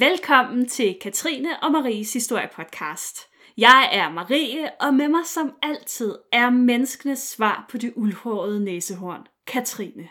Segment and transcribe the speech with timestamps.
[0.00, 3.28] Velkommen til Katrine og Maries historiepodcast.
[3.56, 9.26] Jeg er Marie, og med mig som altid er menneskenes svar på det uldhårede næsehorn,
[9.46, 10.08] Katrine.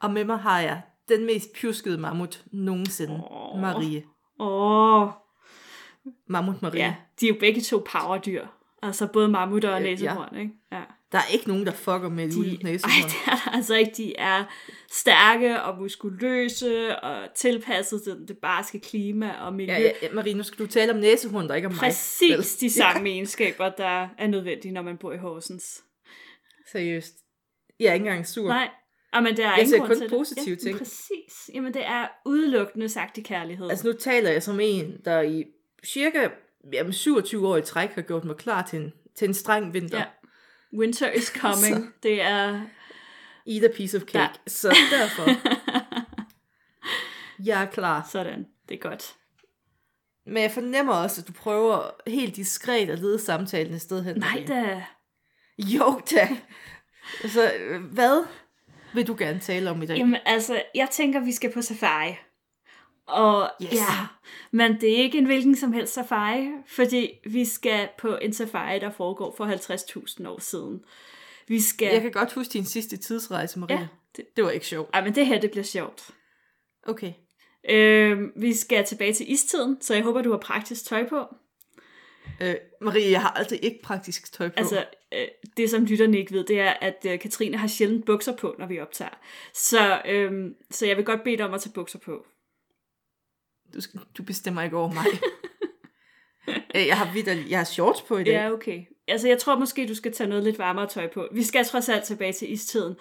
[0.00, 3.60] Og med mig har jeg den mest pjuskede mammut nogensinde, Åh.
[3.60, 4.04] Marie.
[4.38, 5.08] Åh,
[6.26, 6.80] Mammut Marie.
[6.80, 8.46] ja, de er jo begge to powerdyr.
[8.82, 9.90] Altså både mammutter og Øh, ja.
[9.90, 10.52] næsehorn, ikke?
[10.72, 10.82] Ja.
[11.12, 13.08] Der er ikke nogen, der fucker med De, næsehorn.
[13.08, 13.92] det er der altså ikke.
[13.96, 14.44] De er
[14.90, 19.72] stærke og muskuløse og tilpasset til det barske klima og miljø.
[19.72, 21.78] Ja, ja, ja, Marie, nu skal du tale om næsehorn, der ikke er mig.
[21.78, 25.82] Præcis de samme egenskaber, der er nødvendige, når man bor i Horsens.
[26.72, 27.14] Seriøst.
[27.80, 28.48] Jeg er ikke engang sur.
[28.48, 28.68] Nej,
[29.12, 30.62] og men det er Jeg ingen grund kun til positive det.
[30.62, 30.72] ting.
[30.74, 31.50] Ja, præcis.
[31.54, 33.70] Jamen, det er udelukkende sagt i kærlighed.
[33.70, 35.44] Altså nu taler jeg som en, der i
[35.86, 36.28] cirka
[36.72, 39.98] jamen, 27 år i træk har gjort mig klar til en, til en streng vinter.
[39.98, 40.04] Ja.
[40.78, 41.76] Winter is coming.
[41.76, 42.60] Så- Det er...
[43.46, 44.18] Eat a piece of cake.
[44.18, 44.28] Ja.
[44.46, 45.30] Så derfor,
[47.48, 48.08] jeg er klar.
[48.12, 48.46] Sådan.
[48.68, 49.14] Det er godt.
[50.26, 54.16] Men jeg fornemmer også, at du prøver helt diskret at lede samtalen et sted hen.
[54.16, 54.84] Nej da.
[55.58, 56.28] Jo da.
[57.22, 57.50] Altså,
[57.92, 58.24] hvad
[58.94, 59.96] vil du gerne tale om i dag?
[59.96, 62.14] Jamen, altså, jeg tænker, vi skal på safari.
[63.12, 63.72] Og Yes.
[63.72, 64.06] ja,
[64.50, 68.78] men det er ikke en hvilken som helst safari, fordi vi skal på en safari,
[68.78, 69.46] der foregår for
[70.20, 70.84] 50.000 år siden.
[71.48, 71.88] Vi skal...
[71.92, 73.76] Jeg kan godt huske din sidste tidsrejse, Maria.
[73.80, 73.86] Ja,
[74.16, 74.90] det- det var ikke sjovt.
[74.94, 76.10] Ej, men det her, det bliver sjovt.
[76.86, 77.12] Okay.
[77.70, 81.34] Øh, vi skal tilbage til istiden, så jeg håber, du har praktisk tøj på.
[82.40, 84.54] Øh, Marie, jeg har aldrig ikke praktisk tøj på.
[84.56, 85.26] Altså, øh,
[85.56, 88.66] det som lytterne ikke ved, det er, at øh, Katrine har sjældent bukser på, når
[88.66, 89.18] vi optager.
[89.54, 92.26] Så, øh, så jeg vil godt bede dig om at tage bukser på.
[93.74, 95.06] Du, skal, du bestemmer ikke over mig.
[96.74, 98.32] Øh, jeg har vidt, jeg har shorts på i dag.
[98.32, 98.84] Ja, okay.
[99.08, 101.28] Altså, jeg tror måske, du skal tage noget lidt varmere tøj på.
[101.32, 102.94] Vi skal trods alt tilbage til istiden.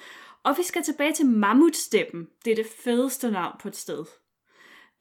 [0.43, 2.27] Og vi skal tilbage til Mammutsteppen.
[2.45, 4.05] Det er det fedeste navn på et sted.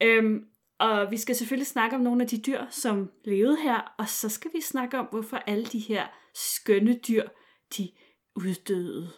[0.02, 0.44] Øhm,
[0.78, 3.94] og vi skal selvfølgelig snakke om nogle af de dyr, som levede her.
[3.98, 7.28] Og så skal vi snakke om, hvorfor alle de her skønne dyr,
[7.76, 7.90] de
[8.36, 9.10] uddøde.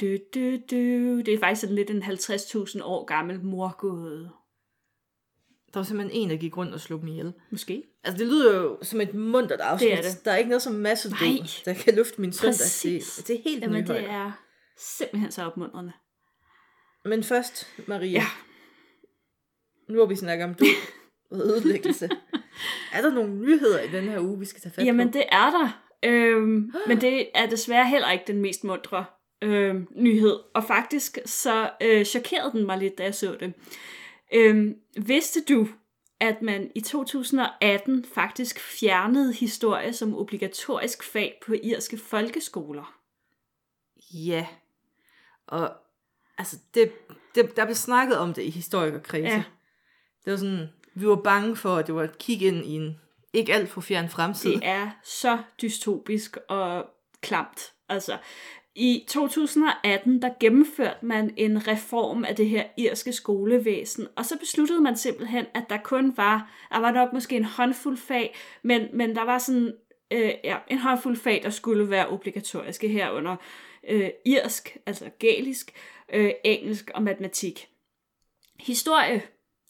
[0.00, 1.16] Dø, dø, dø.
[1.16, 4.30] Det er faktisk sådan lidt en 50.000 år gammel morgåde.
[5.74, 7.32] Der var simpelthen en, der gik rundt og slog dem ihjel.
[7.50, 7.82] Måske.
[8.04, 9.90] Altså, det lyder jo som et muntert afsnit.
[9.90, 10.24] Det er det.
[10.24, 11.38] Der er ikke noget som masse Nej.
[11.64, 12.58] der kan lufte min søndag.
[12.82, 14.32] Det, det er helt Jamen, nye det er
[14.78, 15.92] simpelthen så opmuntrende.
[17.04, 18.10] Men først, Maria.
[18.10, 18.24] Ja.
[19.88, 20.66] Nu har vi snakket om død
[21.30, 22.08] og ødelæggelse.
[22.94, 25.12] er der nogle nyheder i den her uge, vi skal tage fat Jamen, på?
[25.12, 25.82] det er der.
[26.04, 29.04] Øhm, men det er desværre heller ikke den mest mundre
[29.42, 30.38] øhm, nyhed.
[30.54, 33.52] Og faktisk så øh, chokerede den mig lidt, da jeg så det.
[34.34, 35.68] Øhm, vidste du,
[36.20, 42.98] at man i 2018 faktisk fjernede historie som obligatorisk fag på irske folkeskoler?
[44.14, 44.46] Ja.
[45.46, 45.72] Og
[46.38, 46.92] altså, det,
[47.34, 49.28] det, der blev snakket om det i historikerkredse.
[49.28, 49.42] Ja.
[50.24, 53.00] Det var sådan, vi var bange for, at det var et kig ind i en
[53.32, 54.52] ikke alt for fjern fremtid.
[54.52, 56.86] Det er så dystopisk og
[57.20, 57.72] klamt.
[57.88, 58.18] Altså,
[58.76, 64.80] i 2018, der gennemførte man en reform af det her irske skolevæsen, og så besluttede
[64.80, 69.16] man simpelthen, at der kun var, der var nok måske en håndfuld fag, men, men
[69.16, 69.72] der var sådan
[70.12, 73.36] øh, ja, en håndfuld fag, der skulle være obligatoriske herunder
[73.88, 75.72] øh, irsk, altså galisk,
[76.12, 77.68] øh, engelsk og matematik.
[78.60, 79.22] Historie,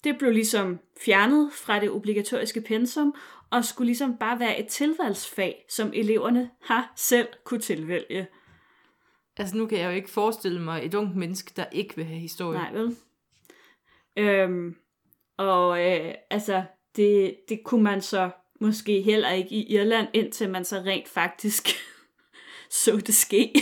[0.04, 3.14] det blev ligesom fjernet fra det obligatoriske pensum,
[3.50, 8.26] og skulle ligesom bare være et tilvalgsfag, som eleverne har selv kunne tilvælge.
[9.36, 12.20] Altså, nu kan jeg jo ikke forestille mig et ungt menneske, der ikke vil have
[12.20, 12.58] historie.
[12.58, 12.96] Nej, vel?
[14.16, 14.76] Øhm,
[15.36, 16.62] og øh, altså,
[16.96, 18.30] det, det kunne man så
[18.60, 21.68] måske heller ikke i Irland, indtil man så rent faktisk
[22.82, 23.52] så det ske.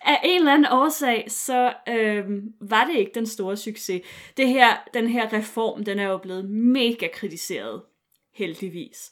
[0.00, 4.02] Af en eller anden årsag, så øhm, var det ikke den store succes.
[4.36, 7.82] Det her, den her reform, den er jo blevet mega kritiseret,
[8.34, 9.10] heldigvis.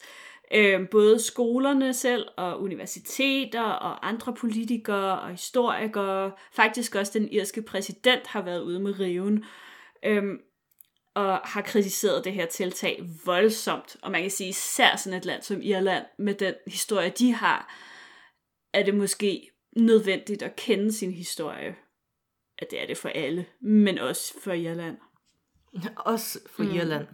[0.53, 6.31] Øhm, både skolerne selv, og universiteter, og andre politikere, og historikere.
[6.51, 9.45] Faktisk også den irske præsident har været ude med riven.
[10.05, 10.39] Øhm,
[11.13, 13.97] og har kritiseret det her tiltag voldsomt.
[14.01, 17.73] Og man kan sige, især sådan et land som Irland, med den historie, de har,
[18.73, 21.75] er det måske nødvendigt at kende sin historie.
[22.57, 24.97] At det er det for alle, men også for Irland.
[25.97, 26.71] Også for Mm.
[26.75, 27.07] Irland.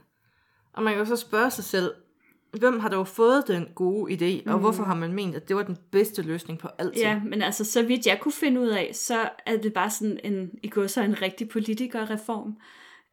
[0.74, 1.94] Og man kan jo så spørge sig selv,
[2.59, 4.62] hvem har dog fået den gode idé, og Mm.
[4.62, 7.06] hvorfor har man ment, at det var den bedste løsning på alting?
[7.06, 10.19] Ja, men altså, så vidt jeg kunne finde ud af, så er det bare sådan
[10.24, 12.56] en, i går så en rigtig politikerreform.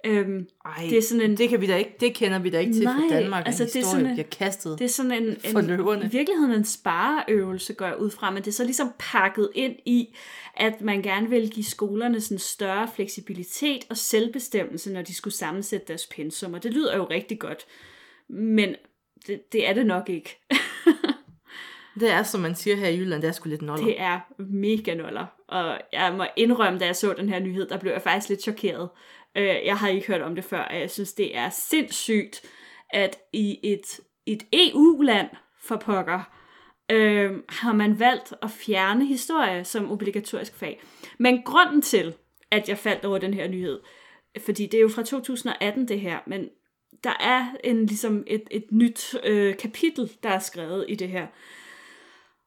[0.06, 2.58] Øhm, Ej, det er sådan en, det, kan vi da ikke, det kender vi da
[2.58, 4.78] ikke til Nej, fra Danmark, altså, det er sådan en- bliver kastet.
[4.78, 6.04] det er sådan en, For en løverne.
[6.04, 9.76] i virkeligheden en spareøvelse, går jeg ud fra, men det er så ligesom pakket ind
[9.86, 10.14] i,
[10.56, 15.86] at man gerne vil give skolerne sådan større fleksibilitet og selvbestemmelse, når de skulle sammensætte
[15.88, 17.66] deres pensum, og det lyder jo rigtig godt,
[18.28, 18.74] men
[19.26, 20.38] det, det er det nok ikke.
[22.00, 23.84] Det er, som man siger her i Jylland, det er sgu lidt noller.
[23.84, 25.26] Det er mega noller.
[25.48, 28.42] Og jeg må indrømme, da jeg så den her nyhed, der blev jeg faktisk lidt
[28.42, 28.88] chokeret.
[29.36, 32.42] Øh, Jeg har ikke hørt om det før, og jeg synes, det er sindssygt,
[32.90, 35.28] at i et, et EU-land
[35.62, 36.20] for pokker,
[36.90, 40.82] øh, har man valgt at fjerne historie som obligatorisk fag.
[41.18, 42.14] Men grunden til,
[42.50, 43.80] at jeg faldt over den her nyhed,
[44.44, 46.48] fordi det er jo fra 2018 det her, men
[47.04, 51.26] der er en, ligesom et, et nyt øh, kapitel, der er skrevet i det her.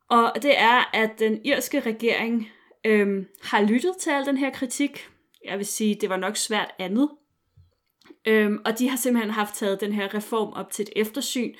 [0.10, 2.50] Og det er, at den irske regering
[2.86, 5.10] øh, har lyttet til al den her kritik.
[5.46, 7.10] Jeg vil sige, det var nok svært andet.
[8.28, 11.54] Øh, og de har simpelthen haft taget den her reform op til et eftersyn.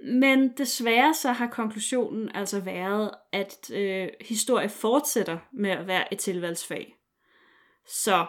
[0.00, 6.18] Men desværre så har konklusionen altså været, at øh, historie fortsætter med at være et
[6.18, 6.96] tilvalgsfag.
[7.86, 8.26] Så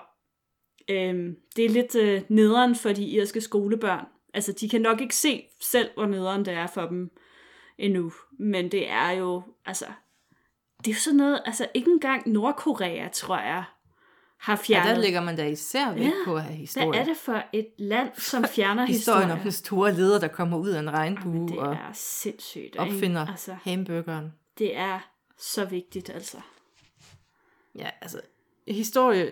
[0.90, 4.06] øhm, det er lidt øh, nederen for de irske skolebørn.
[4.34, 7.12] Altså, de kan nok ikke se selv, hvor nederen det er for dem
[7.78, 8.12] endnu.
[8.40, 9.86] Men det er jo, altså,
[10.78, 13.64] det er jo sådan noget, altså ikke engang Nordkorea, tror jeg,
[14.38, 14.96] har Ja, fjernet.
[14.96, 16.90] der ligger man da især væk Ja, på have historie.
[16.90, 19.34] Hvad er det for et land, som fjerner Historien historie?
[19.34, 22.64] om den store leder, der kommer ud af en Jamen, regnbue det og er sindssygt.
[22.64, 22.80] ikke?
[22.80, 24.34] opfinder Altså, hamburgeren.
[24.58, 25.00] det er
[25.38, 26.38] så vigtigt, altså.
[27.76, 28.22] Ja, altså,
[28.68, 29.31] historie...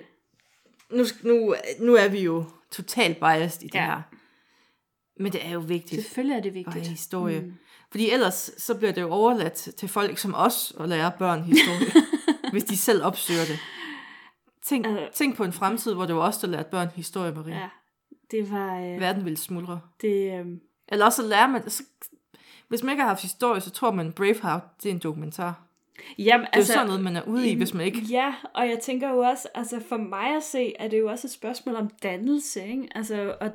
[0.93, 3.85] Nu, nu, nu er vi jo totalt biased i det Ja.
[3.85, 4.01] her.
[5.19, 6.73] Men det er jo vigtigt Selvfølgelig er det vigtigt.
[6.75, 7.39] have historie.
[7.41, 7.53] Mm.
[7.91, 12.03] Fordi ellers så bliver det jo overladt til folk som os at lære børn historie,
[12.51, 13.59] hvis de selv opsøger det.
[14.65, 17.53] Tænk, Altså- tænk på en fremtid, hvor det var os, der lærte børn historie, Marie.
[17.55, 17.59] Ja.
[17.61, 17.69] Ja,
[18.31, 18.79] det var...
[18.79, 19.79] Øh, Verden ville smuldre.
[20.01, 20.45] det, øh,
[20.87, 21.69] Eller også så lærer man...
[21.69, 21.83] Så,
[22.67, 25.61] hvis man ikke har haft historie, så tror man, Braveheart, det er en dokumentar.
[26.17, 27.99] Jamen, Det er altså, jo sådan noget, man er ude i, hvis man ikke...
[27.99, 31.27] Ja, og jeg tænker jo også, altså for mig at se, er det jo også
[31.27, 32.87] et spørgsmål om dannelse, ikke?
[32.95, 33.51] Altså, og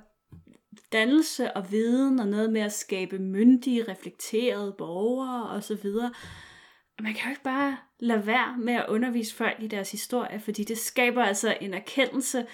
[0.92, 6.12] dannelse og viden og noget med at skabe myndige, reflekterede borgere og så videre.
[7.00, 10.64] Man kan jo ikke bare lade være med at undervise folk i deres historie, fordi
[10.64, 12.46] det skaber altså en erkendelse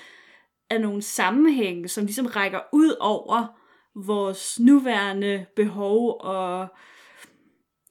[0.70, 3.60] af nogle sammenhænge, som ligesom rækker ud over
[3.94, 6.68] vores nuværende behov og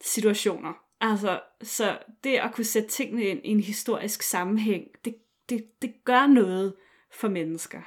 [0.01, 0.82] situationer.
[1.05, 5.15] Altså, så det at kunne sætte tingene ind i en historisk sammenhæng, det,
[5.49, 6.75] det, det gør noget
[7.11, 7.81] for mennesker.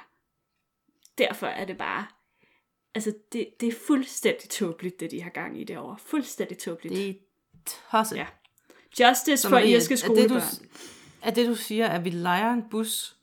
[1.17, 2.05] Derfor er det bare,
[2.95, 5.97] altså det, det er fuldstændig tåbeligt, det de har gang i derovre.
[5.99, 6.93] Fuldstændig tåbeligt.
[6.95, 7.13] Det er
[7.91, 8.17] tosset.
[8.17, 8.25] Ja.
[8.99, 10.41] Justice Så for irske er det, skolebørn.
[10.41, 10.65] du,
[11.21, 13.16] er det, du siger, at vi leger en bus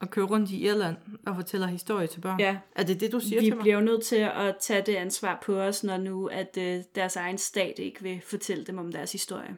[0.00, 0.96] og kører rundt i Irland
[1.26, 2.40] og fortæller historie til børn?
[2.40, 2.56] Ja.
[2.76, 3.62] Er det det, du siger Vi til mig?
[3.62, 7.16] bliver jo nødt til at tage det ansvar på os, når nu at øh, deres
[7.16, 9.56] egen stat ikke vil fortælle dem om deres historie.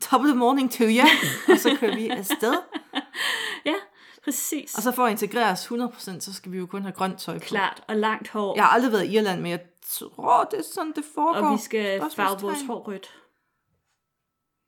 [0.00, 1.06] Top of the morning to you.
[1.52, 2.54] og så kører vi afsted.
[3.66, 3.74] Ja,
[4.24, 4.74] præcis.
[4.76, 7.38] Og så for at integrere os 100%, så skal vi jo kun have grønt tøj
[7.38, 7.44] på.
[7.44, 8.54] Klart og langt hår.
[8.54, 9.60] Jeg har aldrig været i Irland, men jeg
[9.90, 11.46] tror, det er sådan, det foregår.
[11.48, 13.14] og vi skal farve vores hår rødt.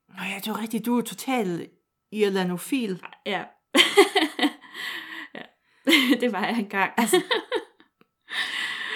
[0.09, 0.87] Nå ja, det er jo rigtigt.
[0.87, 1.69] Du er total
[2.13, 3.03] irlandofil.
[3.27, 3.45] Ja.
[5.35, 5.43] ja.
[6.21, 6.93] det var jeg engang.
[7.01, 7.23] Altså,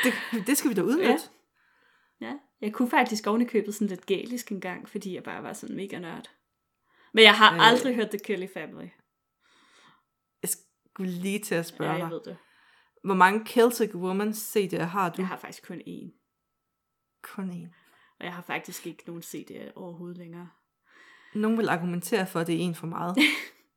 [0.04, 0.12] Det,
[0.46, 1.10] det skal vi da udnytte.
[2.20, 2.26] Ja.
[2.26, 5.42] Ja, jeg kunne faktisk oven i købet sådan lidt gælisk en gang, fordi jeg bare
[5.42, 6.30] var sådan mega nørd.
[7.14, 7.68] Men jeg har Øh.
[7.68, 8.88] aldrig hørt The Kelly Family.
[10.42, 12.02] Jeg skulle lige til at spørge Ja, dig.
[12.02, 12.36] jeg ved det.
[13.04, 15.14] Hvor mange Celtic Woman CD'er har du?
[15.22, 16.16] Jeg har faktisk kun én.
[17.22, 17.76] Kun én.
[18.18, 20.48] Og jeg har faktisk ikke nogen CD overhovedet længere.
[21.34, 23.16] Nogen vil argumentere for, at det er en for meget.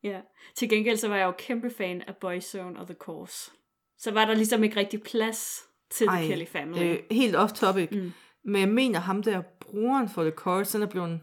[0.04, 0.20] Ja.
[0.56, 3.50] Til gengæld så var jeg jo kæmpe fan af Boyzone og The Course.
[3.98, 6.84] Så var der ligesom ikke rigtig plads til The Kelly Family.
[6.84, 7.88] øh, helt off topic.
[7.92, 8.12] Mm.
[8.44, 11.22] Men jeg mener ham der, brugeren for The Chorus, han er blevet en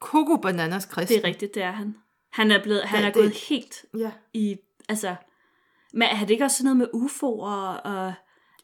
[0.00, 1.16] Coco Bananas kristen.
[1.18, 1.96] Det er rigtigt, det er han.
[2.32, 4.12] Han er, blevet, han Ja, er det- gået helt Ja.
[4.32, 4.56] i,
[4.88, 5.16] altså,
[5.92, 8.12] men er det ikke også sådan noget med UFO'er, og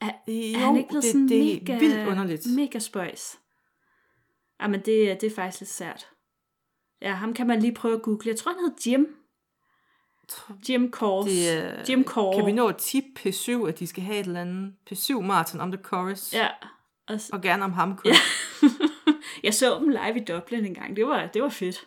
[0.00, 2.46] er, Jo, er han ikke blevet det, sådan det er mega, vildt underligt.
[2.56, 3.38] mega spøjs?
[4.62, 6.08] Jamen, det, er- det er faktisk lidt sært.
[7.02, 8.28] Ja, ham kan man lige prøve at google.
[8.28, 9.16] Jeg tror, han hed Jim.
[10.68, 11.30] Jim Course.
[11.30, 12.36] Det, er- Jim Core.
[12.36, 15.60] Kan vi nå et tip P7, at de skal have et eller andet P7 Martin
[15.60, 16.32] om The Chorus?
[16.34, 16.46] Ja.
[17.08, 18.12] Og, s- Og gerne om ham kun.
[18.12, 18.16] Ja.
[19.44, 20.96] jeg så dem live i Dublin en gang.
[20.96, 21.86] Det var, det var fedt.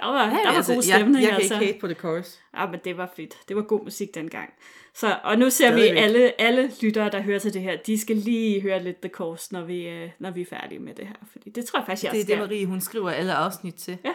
[0.00, 1.54] Der var, ja, der var god jeg, stemning, jeg kan altså.
[1.54, 2.38] ikke hate på The Chorus.
[2.56, 3.34] Ja, men det var fedt.
[3.48, 4.50] Det var god musik dengang.
[4.94, 5.92] Så, og nu ser Stadigvæk.
[5.92, 9.08] vi alle, alle lyttere, der hører til det her, de skal lige høre lidt The
[9.10, 11.14] Course, når vi, øh, når vi er færdige med det her.
[11.32, 12.38] Fordi det tror jeg faktisk, jeg Det er det.
[12.38, 13.98] Marie hun skriver alle afsnit til.
[14.04, 14.12] Ja.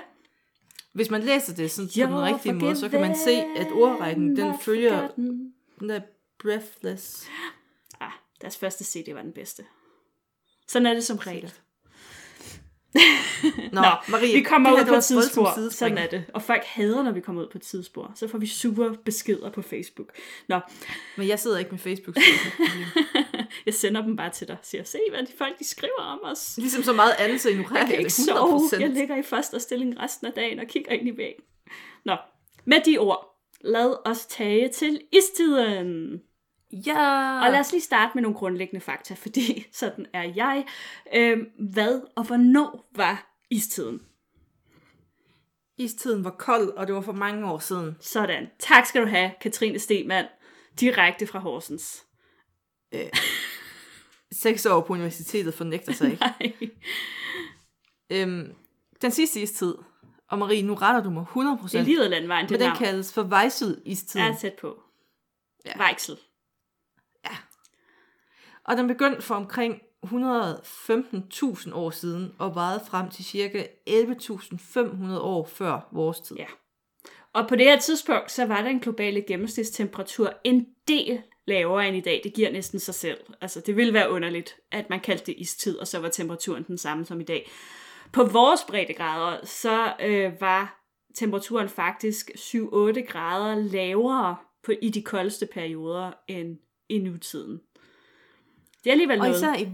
[0.93, 3.67] Hvis man læser det sådan på den You're rigtige måde, så kan man se, at
[3.71, 5.53] ordrækken, den følger forgotten.
[5.79, 6.01] den der
[6.39, 7.27] breathless.
[7.99, 9.65] Ah, deres første CD var den bedste.
[10.67, 11.53] Sådan er det som regel.
[13.73, 15.69] Nå, Nå, Maria, vi kommer ud på et tidsspor.
[15.69, 16.25] Sådan er det.
[16.33, 18.11] Og folk hader, når vi kommer ud på et tidsspor.
[18.15, 20.07] Så får vi super beskeder på Facebook.
[20.47, 20.59] Nå,
[21.17, 22.15] Men jeg sidder ikke med Facebook.
[23.65, 24.57] jeg sender dem bare til dig.
[24.61, 26.57] Siger, se hvad de folk de skriver om os.
[26.57, 28.59] ligesom så meget andet, så ignorerer Jeg jeg, kan ikke sove.
[28.59, 28.79] 100%.
[28.81, 31.43] Jeg ligger i første stilling resten af dagen og kigger ind i væggen.
[32.05, 32.15] Nå,
[32.65, 36.21] med de ord, lad os tage til istiden.
[36.85, 37.45] Ja!
[37.45, 40.65] Og lad os lige starte med nogle grundlæggende fakta, fordi sådan er jeg.
[41.15, 44.01] Øhm, hvad og hvornår var istiden?
[45.77, 47.97] Istiden var kold, og det var for mange år siden.
[47.99, 48.47] Sådan.
[48.59, 50.27] Tak skal du have, Katrine Stemann,
[50.79, 52.05] direkte fra Horsens.
[54.31, 56.23] Seks år på universitetet fornægter sig ikke.
[56.39, 56.53] Nej.
[58.09, 58.53] øhm,
[59.01, 59.73] den sidste istid,
[60.27, 62.77] og Marie, nu retter du mig 100%, Det er livet landvejen, det men den navn.
[62.77, 64.25] kaldes for Vejsyd-istiden.
[64.33, 64.83] er tæt på.
[65.65, 65.69] Ja.
[65.69, 65.77] Ja.
[65.77, 66.17] Vejksel.
[68.63, 73.67] Og den begyndte for omkring 115.000 år siden, og varede frem til ca.
[73.89, 76.35] 11.500 år før vores tid.
[76.35, 76.45] Ja.
[77.33, 81.97] Og på det her tidspunkt, så var der en globale gennemsnitstemperatur en del lavere end
[81.97, 82.21] i dag.
[82.23, 83.17] Det giver næsten sig selv.
[83.41, 86.77] Altså, det ville være underligt, at man kaldte det istid, og så var temperaturen den
[86.77, 87.51] samme som i dag.
[88.11, 90.79] På vores breddegrader, så øh, var
[91.15, 96.57] temperaturen faktisk 7-8 grader lavere på, i de koldeste perioder end
[96.89, 97.59] i nutiden.
[98.83, 99.37] Det er alligevel Og noget.
[99.37, 99.69] især i,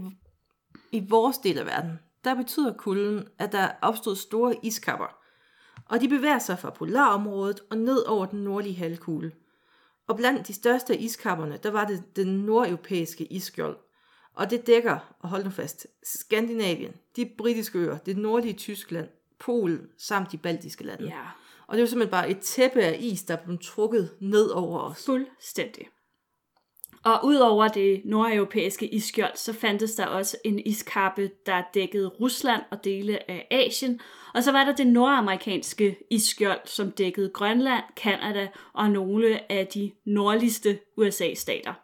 [0.92, 5.16] i vores del af verden, der betyder kulden, at der opstod store iskapper.
[5.90, 9.32] Og de bevæger sig fra polarområdet og ned over den nordlige halvkugle.
[10.06, 13.76] Og blandt de største af iskapperne, der var det den nordeuropæiske isskjold.
[14.34, 19.08] Og det dækker, og hold nu fast, Skandinavien, de britiske øer, det nordlige Tyskland,
[19.38, 21.04] Polen samt de baltiske lande.
[21.04, 21.22] Ja,
[21.66, 25.04] Og det var simpelthen bare et tæppe af is, der blev trukket ned over os.
[25.04, 25.88] fuldstændig.
[27.06, 32.84] Og udover det nordeuropæiske isskjold, så fandtes der også en iskappe, der dækkede Rusland og
[32.84, 34.00] dele af Asien.
[34.34, 39.92] Og så var der det nordamerikanske isskjold, som dækkede Grønland, Kanada og nogle af de
[40.06, 41.74] nordligste USA-stater.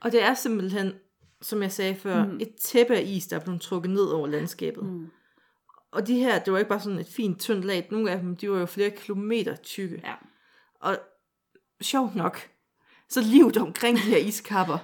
[0.00, 0.94] Og det er simpelthen,
[1.42, 2.36] som jeg sagde før, mm.
[2.40, 4.84] et tæppe af is, der er blevet trukket ned over landskabet.
[4.84, 5.06] Mm.
[5.92, 7.88] Og de her, det var ikke bare sådan et fint, tyndt lag.
[7.90, 10.02] Nogle af dem, de var jo flere kilometer tykke.
[10.04, 10.14] Ja.
[10.80, 10.98] Og
[11.82, 12.50] sjovt nok,
[13.10, 14.78] så livet omkring de her iskapper,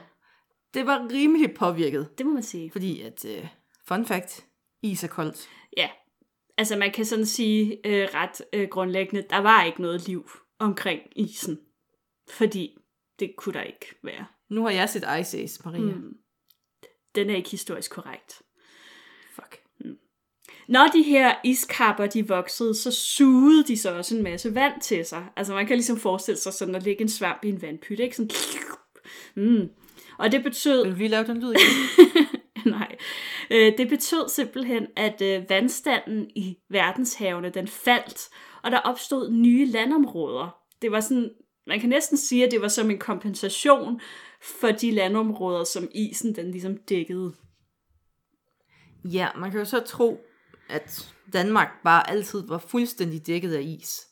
[0.75, 2.19] det var rimelig påvirket.
[2.19, 2.71] Det må man sige.
[2.71, 3.47] Fordi at, uh,
[3.89, 4.47] fun fact,
[4.83, 5.49] is er koldt.
[5.77, 5.89] Ja,
[6.59, 11.03] altså man kan sådan sige øh, ret øh, grundlæggende, der var ikke noget liv omkring
[11.17, 11.59] isen.
[12.31, 12.77] Fordi
[13.19, 14.27] det kunne der ikke være.
[14.49, 15.95] Nu har jeg set Ice Ace, Maria.
[15.95, 16.17] Mm.
[17.15, 18.43] Den er ikke historisk korrekt.
[20.69, 25.05] Når de her iskapper, de voksede, så sugede de så også en masse vand til
[25.05, 25.27] sig.
[25.37, 28.17] Altså man kan ligesom forestille sig sådan at lægge en svamp i en vandpyt, ikke?
[28.17, 28.31] Sådan...
[29.35, 29.71] Mm.
[30.19, 30.87] Og det betød...
[30.87, 32.27] Vil lige lave den lyd igen?
[32.73, 32.97] Nej.
[33.51, 38.29] Øh, det betød simpelthen, at øh, vandstanden i verdenshavene, den faldt,
[38.63, 40.57] og der opstod nye landområder.
[40.83, 41.31] Det var sådan,
[41.67, 44.01] man kan næsten sige, at det var som en kompensation
[44.41, 47.33] for de landområder, som isen den ligesom dækkede.
[49.05, 50.26] Ja, man kan jo så tro,
[50.69, 54.07] at Danmark bare altid var fuldstændig dækket af is.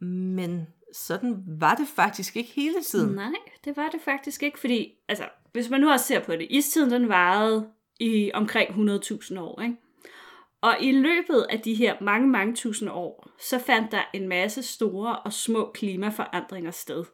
[0.00, 3.14] Men sådan var det faktisk ikke hele tiden.
[3.14, 3.32] Nej,
[3.64, 6.90] det var det faktisk ikke, fordi, altså, hvis man nu også ser på det, istiden
[6.90, 7.68] den varede
[8.00, 9.76] i omkring 100.000 år, ikke?
[10.60, 14.62] Og i løbet af de her mange, mange tusind år, så fandt der en masse
[14.62, 17.04] store og små klimaforandringer sted.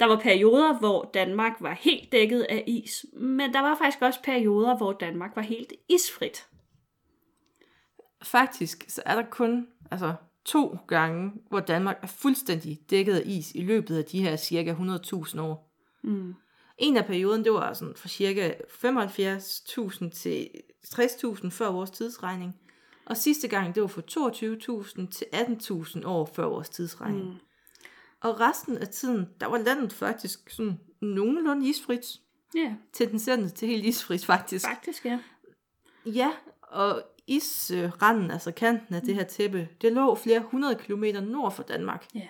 [0.00, 4.22] Der var perioder, hvor Danmark var helt dækket af is, men der var faktisk også
[4.22, 6.46] perioder, hvor Danmark var helt isfrit.
[8.22, 13.52] Faktisk så er der kun altså, to gange, hvor Danmark er fuldstændig dækket af is
[13.54, 15.70] i løbet af de her cirka 100.000 år.
[16.02, 16.34] Mm.
[16.78, 20.48] En af perioden, det var sådan fra cirka 75.000 til
[20.86, 22.56] 60.000 før vores tidsregning.
[23.06, 27.24] Og sidste gang, det var fra 22.000 til 18.000 år før vores tidsregning.
[27.24, 27.34] Mm.
[28.20, 32.06] Og resten af tiden, der var landet faktisk sådan nogenlunde isfrit.
[32.54, 34.66] Ja, Tendenserende til helt isfrit faktisk.
[34.66, 35.18] faktisk ja.
[36.06, 36.30] Ja,
[36.62, 41.62] og isranden, altså kanten af det her tæppe, det lå flere hundrede kilometer nord for
[41.62, 42.06] Danmark.
[42.14, 42.28] Ja.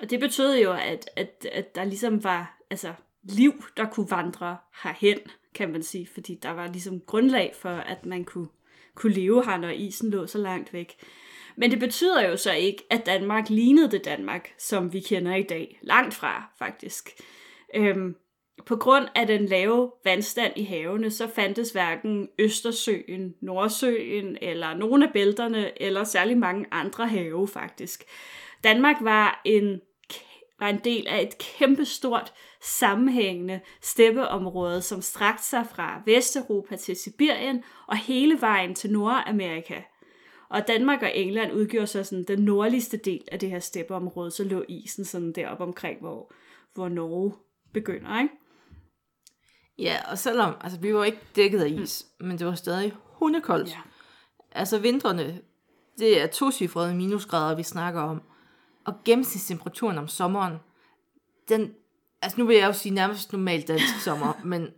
[0.00, 2.92] Og det betød jo, at, at, at der ligesom var altså,
[3.22, 5.18] liv, der kunne vandre herhen,
[5.54, 6.08] kan man sige.
[6.14, 8.48] Fordi der var ligesom grundlag for, at man kunne,
[8.94, 10.94] kunne leve her, når isen lå så langt væk.
[11.56, 15.42] Men det betyder jo så ikke, at Danmark lignede det Danmark, som vi kender i
[15.42, 15.78] dag.
[15.82, 17.10] Langt fra, faktisk.
[17.74, 18.16] Øhm,
[18.66, 25.06] på grund af den lave vandstand i havene, så fandtes hverken Østersøen, Nordsøen eller nogle
[25.06, 28.04] af bælterne, eller særlig mange andre have faktisk.
[28.64, 29.80] Danmark var en,
[30.60, 32.32] var en del af et kæmpestort
[32.62, 39.82] sammenhængende steppeområde, som strakte sig fra Vesteuropa til Sibirien og hele vejen til Nordamerika.
[40.48, 44.44] Og Danmark og England udgjorde så sådan den nordligste del af det her steppeområde, så
[44.44, 46.32] lå isen sådan deroppe omkring, hvor,
[46.74, 47.32] hvor Norge
[47.72, 48.34] begynder, ikke?
[49.78, 52.26] Ja, og selvom, altså vi var ikke dækket af is, mm.
[52.26, 53.68] men det var stadig hundekoldt.
[53.70, 53.76] Ja.
[54.52, 55.40] Altså vintrene,
[55.98, 58.22] det er tocifrede minusgrader, vi snakker om.
[58.84, 60.56] Og gennemsnitstemperaturen om sommeren,
[61.48, 61.70] den,
[62.22, 64.68] altså nu vil jeg jo sige nærmest normalt dansk sommer, men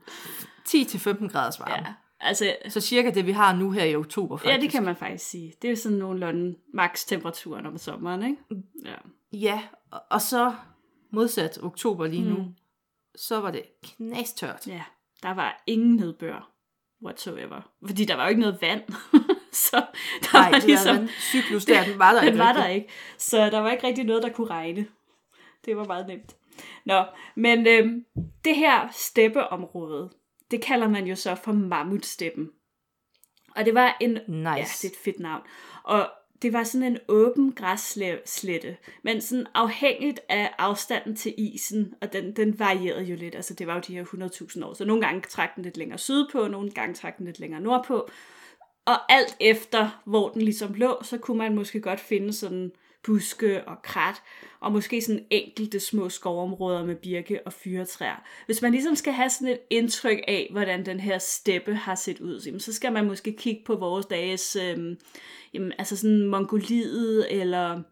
[0.68, 1.72] 10-15 graders varme.
[1.74, 4.54] Ja, altså, Så cirka det, vi har nu her i oktober, faktisk.
[4.56, 5.52] ja, det kan man faktisk sige.
[5.62, 8.36] Det er jo sådan nogenlunde maks temperaturen om sommeren, ikke?
[8.84, 8.94] Ja.
[9.32, 10.54] Ja, og, og så
[11.12, 12.54] modsat oktober lige nu, Mm.
[13.16, 14.66] Så var det knastørt.
[14.66, 14.82] ja,
[15.22, 16.50] der var ingen nedbør
[17.04, 17.70] whatsoever.
[17.86, 18.82] Fordi der var jo ikke noget vand.
[19.52, 19.76] så
[20.22, 20.96] der Nej, var det ligesom...
[20.96, 22.62] den cyklus der, den var der den ikke var rigtig.
[22.64, 22.88] der ikke.
[23.18, 24.86] Så der var ikke rigtig noget, der kunne regne.
[25.64, 26.36] Det var meget nemt.
[26.84, 27.04] Nå,
[27.34, 28.04] men øhm,
[28.44, 30.10] det her steppeområde,
[30.50, 32.50] det kalder man jo så for mammutsteppen.
[33.56, 34.48] Og det var en Nice.
[34.50, 35.42] Ja, det er et fedt navn.
[35.82, 36.10] Og
[36.44, 42.36] det var sådan en åben græsslette, men sådan afhængigt af afstanden til isen, og den,
[42.36, 43.34] den varierede jo lidt.
[43.34, 45.98] Altså det var jo de her 100.000 år, så nogle gange trak den lidt længere
[45.98, 48.08] sydpå, nogle gange trak den lidt længere nordpå.
[48.84, 52.72] Og alt efter, hvor den ligesom lå, så kunne man måske godt finde sådan
[53.04, 54.22] buske og krat,
[54.60, 58.22] og måske sådan enkelte små skovområder med birke og fyretræer.
[58.46, 62.20] Hvis man ligesom skal have sådan et indtryk af, hvordan den her steppe har set
[62.20, 64.98] ud, så skal man måske kigge på vores dages, øhm,
[65.54, 67.82] jamen, altså sådan Mongoliet, eller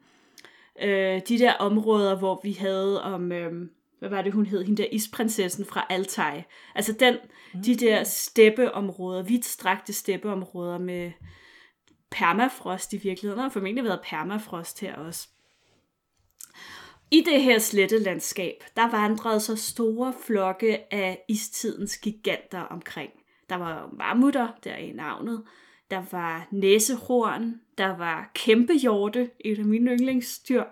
[0.82, 4.82] øh, de der områder, hvor vi havde om, øhm, hvad var det hun hed, hende
[4.82, 6.42] der isprinsessen fra Altai.
[6.74, 7.16] Altså den,
[7.64, 11.12] de der steppeområder, vidtstrakte steppeområder med
[12.12, 13.38] permafrost i virkeligheden.
[13.38, 15.28] Der har formentlig været permafrost her også.
[17.10, 23.10] I det her slette landskab, der vandrede så store flokke af istidens giganter omkring.
[23.48, 25.44] Der var mammutter, der i navnet.
[25.90, 27.60] Der var næsehorn.
[27.78, 30.64] Der var kæmpehjorte, et af mine yndlingsdyr.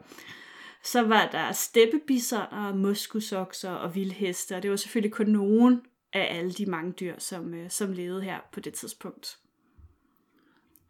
[0.83, 6.53] Så var der steppebisoner, muskusokser og vildheste, og det var selvfølgelig kun nogen af alle
[6.53, 9.39] de mange dyr, som, øh, som levede her på det tidspunkt.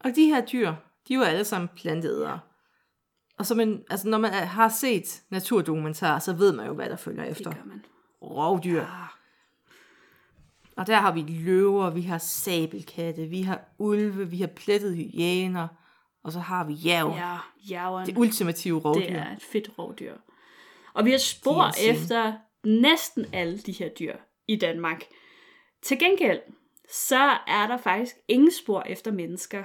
[0.05, 0.75] Og de her dyr,
[1.09, 2.41] de var alle sammen planteædere.
[3.39, 6.97] Og så man, altså når man har set naturdokumentar, så ved man jo, hvad der
[6.97, 7.53] følger Det efter.
[7.55, 7.85] gør man.
[8.23, 8.83] Rovdyr.
[8.83, 9.09] Ah,
[10.77, 15.69] Og der har vi løver, vi har sabelkatte, vi har ulve, vi har plettede hyæner,
[16.23, 17.15] og så har vi jav.
[17.17, 17.39] ja,
[17.71, 18.07] jæveren.
[18.07, 19.01] Det ultimative rovdyr.
[19.07, 20.15] Det er et fedt rovdyr.
[20.95, 22.33] Og vi har spor er efter
[22.65, 24.17] næsten alle de her dyr
[24.49, 25.03] i Danmark.
[25.83, 26.41] Til gengæld,
[26.93, 29.65] så er der faktisk ingen spor efter mennesker.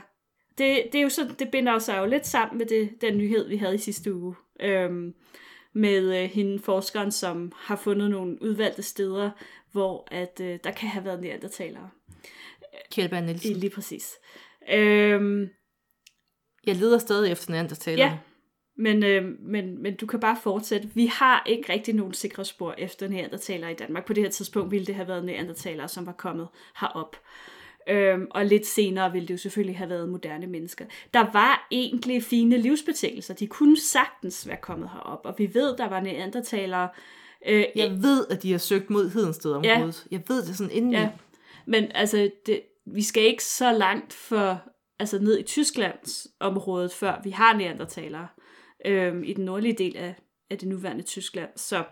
[0.58, 3.48] Det, det er jo så, det binder sig jo lidt sammen med det, den nyhed,
[3.48, 4.36] vi havde i sidste uge.
[4.60, 5.14] Øhm,
[5.74, 9.32] med øh, hende forskeren, som har fundet nogle udvalgte steder,
[9.72, 11.90] hvor at øh, der kan have været neandertalere.
[12.92, 13.56] Kjellberg Nielsen.
[13.56, 14.14] Lige præcis.
[14.74, 15.50] Øhm,
[16.68, 18.08] Jeg leder stadig efter neandertalere.
[18.08, 18.18] Ja,
[18.78, 20.90] men, øh, men, men du kan bare fortsætte.
[20.94, 24.06] Vi har ikke rigtig nogen sikre spor efter neandertalere i Danmark.
[24.06, 26.48] På det her tidspunkt ville det have været neandertalere, som var kommet
[26.80, 27.16] herop.
[27.90, 30.86] Øhm, og lidt senere ville det jo selvfølgelig have været moderne mennesker.
[31.14, 33.34] Der var egentlig fine livsbetingelser.
[33.34, 35.20] De kunne sagtens være kommet herop.
[35.24, 36.90] Og vi ved, der var neandertalere.
[37.48, 40.08] Øh, Jeg ved, at de har søgt mod Hedensted-området.
[40.12, 40.92] Jeg ved det sådan inden.
[40.92, 41.10] Ja,
[41.66, 44.62] men altså, det, vi skal ikke så langt for,
[45.00, 48.28] altså ned i Tysklands området, før vi har neandertalere
[48.86, 50.16] øhm, i den nordlige del af,
[50.50, 51.50] af det nuværende Tyskland.
[51.56, 51.84] Så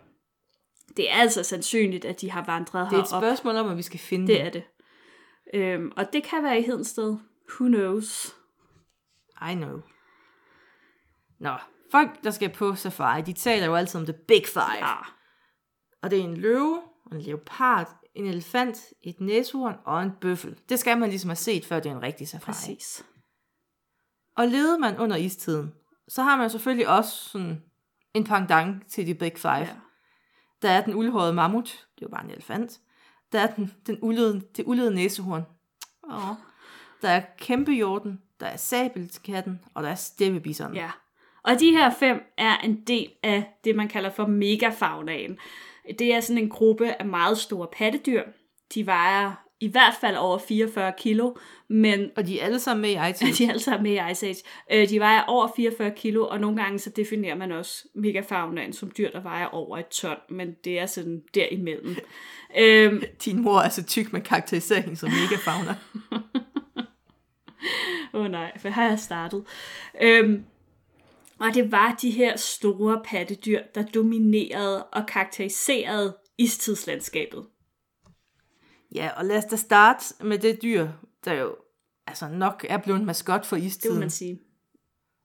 [0.98, 3.24] det er altså sandsynligt, at de har vandret Det er et herop.
[3.24, 4.46] spørgsmål om, at vi skal finde Det dem.
[4.46, 4.64] er det.
[5.54, 7.18] Øhm, og det kan være i Hedensted.
[7.50, 8.36] Who knows?
[9.52, 9.82] I know.
[11.39, 11.58] Nå,
[11.92, 14.76] folk, der skal på safari, de taler jo altid om the big five.
[14.88, 14.96] Ja,
[16.02, 20.60] Og det er en løve, en leopard, en elefant, et næsehorn og en bøffel.
[20.70, 22.54] Det skal man ligesom have set, før det er en rigtig safari.
[22.54, 23.06] præcis.
[24.38, 25.74] Og levede man under istiden,
[26.08, 27.63] så har man selvfølgelig også sådan
[28.13, 29.52] en pendant til de big five.
[29.54, 29.76] Ja.
[30.62, 32.80] Der er den uldhårede mammut, det er jo bare en elefant.
[33.34, 35.43] Der er den, den uldede, det uldede næsehorn.
[36.04, 36.36] Åh.
[37.02, 40.76] Der er kæmpehjorten, der er sabelkatten, og der er steppebisseren.
[40.76, 40.91] Ja.
[41.43, 45.38] Og de her fem er en del af det, man kalder for megafaunaen.
[46.00, 48.24] Det er sådan en gruppe af meget store pattedyr.
[48.74, 51.36] De vejer i hvert fald over 44 kilo,
[51.70, 53.38] men Og de er alle sammen med i iTunes.
[53.38, 54.44] de er alle sammen med i Ice Age.
[54.72, 58.92] Øh, de vejer over 44 kilo, og nogle gange så definerer man også megafaunaen som
[58.98, 61.96] dyr, der vejer over et ton, men det er sådan derimellem.
[62.60, 65.76] øhm, Din mor er så tyk med karakterisering som megafauna.
[68.13, 69.44] Åh oh nej, for har jeg startet.
[70.02, 70.44] Øhm,
[71.39, 77.46] og det var de her store pattedyr, der dominerede og karakteriserede istidslandskabet.
[78.96, 80.88] Ja, og lad os da starte med det dyr,
[81.26, 81.56] der jo
[82.08, 84.00] altså nok er blevet en maskot for Det må istiden.
[84.00, 84.40] man sige.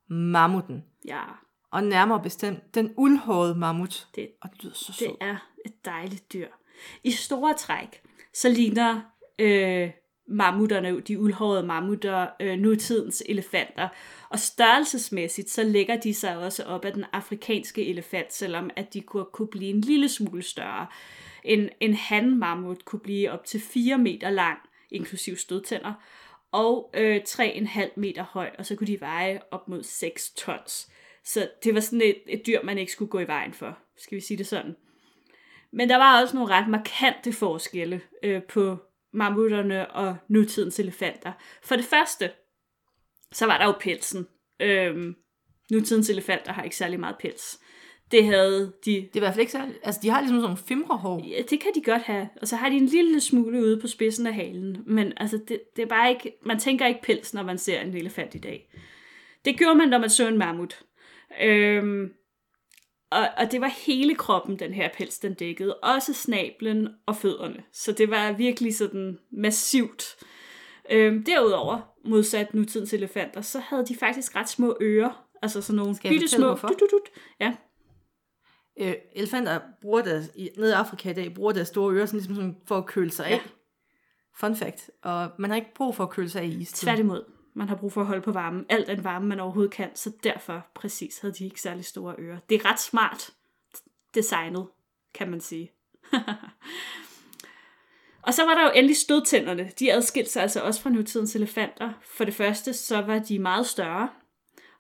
[0.09, 0.85] Mammuten.
[1.07, 1.23] Ja,
[1.71, 4.09] Og nærmere bestemt den uldhårede mammut.
[4.15, 5.17] det, Og det lyder så det sødt.
[5.21, 6.49] er et dejligt dyr.
[7.05, 8.03] I store træk,
[8.35, 9.01] så ligner
[9.39, 9.91] øh,
[10.29, 13.89] mammutterne, de uldhårede mammutter, øh, nutidens elefanter.
[14.29, 19.01] Og størrelsesmæssigt, så lægger de sig også op af den afrikanske elefant, selvom at de
[19.01, 20.87] kunne, kunne blive en lille smule større.
[21.45, 24.59] En, en handmammut kunne blive op til 4 meter lang,
[24.91, 25.95] inklusiv stødtænder,
[26.53, 30.91] og øh, 3,5 meter høj, og så kunne de veje op mod 6 tons.
[31.25, 34.17] Så det var sådan et, et dyr, man ikke skulle gå i vejen for, skal
[34.17, 34.77] vi sige det sådan.
[35.73, 38.77] Men der var også nogle ret markante forskelle øh, på
[39.13, 41.33] mammutterne og nutidens elefanter.
[41.63, 42.31] For det første,
[43.33, 44.27] så var der jo pelsen.
[44.61, 45.17] Øhm,
[45.71, 47.61] nutidens elefanter har ikke særlig meget pels.
[48.11, 48.91] Det havde de...
[48.91, 49.79] Det er i hvert fald ikke særligt.
[49.83, 51.25] Altså, de har ligesom sådan nogle fimrehår.
[51.29, 52.29] Ja, det kan de godt have.
[52.41, 54.83] Og så har de en lille smule ude på spidsen af halen.
[54.87, 56.33] Men altså, det, det er bare ikke...
[56.47, 58.71] Man tænker ikke pels, når man ser en elefant i dag.
[59.45, 60.85] Det gjorde man, når man så en mammut.
[61.43, 62.11] Øhm,
[63.11, 65.75] og, og det var hele kroppen, den her pels, den dækkede.
[65.75, 67.63] Også snablen og fødderne.
[67.73, 70.17] Så det var virkelig sådan massivt.
[70.91, 75.25] Øhm, derudover, modsat nutidens elefanter, så havde de faktisk ret små ører.
[75.43, 76.59] Altså sådan nogle bitte små...
[77.41, 77.55] Ja,
[78.79, 82.19] Øh, elefanter bruger deres, i, nede i Afrika i dag, bruger deres store ører sådan,
[82.19, 83.31] ligesom sådan, for at køle sig af.
[83.31, 83.41] Ja.
[84.35, 84.91] Fun fact.
[85.03, 86.87] Og man har ikke brug for at køle sig af i istiden.
[86.87, 87.25] Tværtimod.
[87.55, 88.67] Man har brug for at holde på varmen.
[88.69, 89.91] Alt den varme, man overhovedet kan.
[89.95, 92.39] Så derfor præcis havde de ikke særlig store ører.
[92.49, 93.31] Det er ret smart
[94.15, 94.67] designet,
[95.15, 95.73] kan man sige.
[98.27, 99.71] og så var der jo endelig stødtænderne.
[99.79, 101.93] De adskilte sig altså også fra nutidens elefanter.
[102.03, 104.09] For det første, så var de meget større.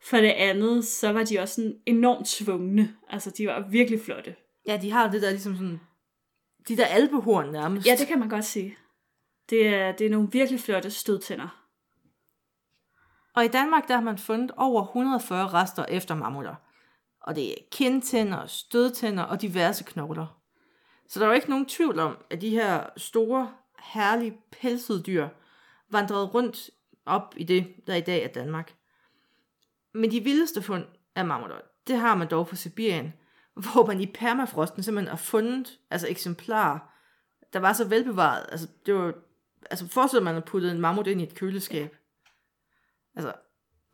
[0.02, 2.96] For det andet, så var de også sådan enormt svungne.
[3.08, 4.36] Altså, de var virkelig flotte.
[4.66, 5.80] Ja, de har det der ligesom sådan...
[6.68, 7.86] De der albehorn nærmest.
[7.86, 8.76] Ja, det kan man godt sige.
[9.50, 11.64] Det er, det er nogle virkelig flotte stødtænder.
[13.34, 16.54] Og i Danmark, der har man fundet over 140 rester efter mammutter.
[17.20, 20.40] Og det er kindtænder, stødtænder og diverse knogler.
[21.08, 25.28] Så der er jo ikke nogen tvivl om, at de her store, herlige pelsede dyr
[25.90, 26.70] vandrede rundt
[27.06, 28.74] op i det, der i dag er Danmark.
[29.94, 33.12] Men de vildeste fund af mammutter, det har man dog på Sibirien,
[33.72, 36.78] hvor man i permafrosten simpelthen har fundet altså eksemplarer,
[37.52, 38.46] der var så velbevaret.
[38.48, 39.14] Altså, det var,
[39.70, 41.96] altså forestil at man har puttet en mammut ind i et køleskab.
[43.16, 43.32] Altså,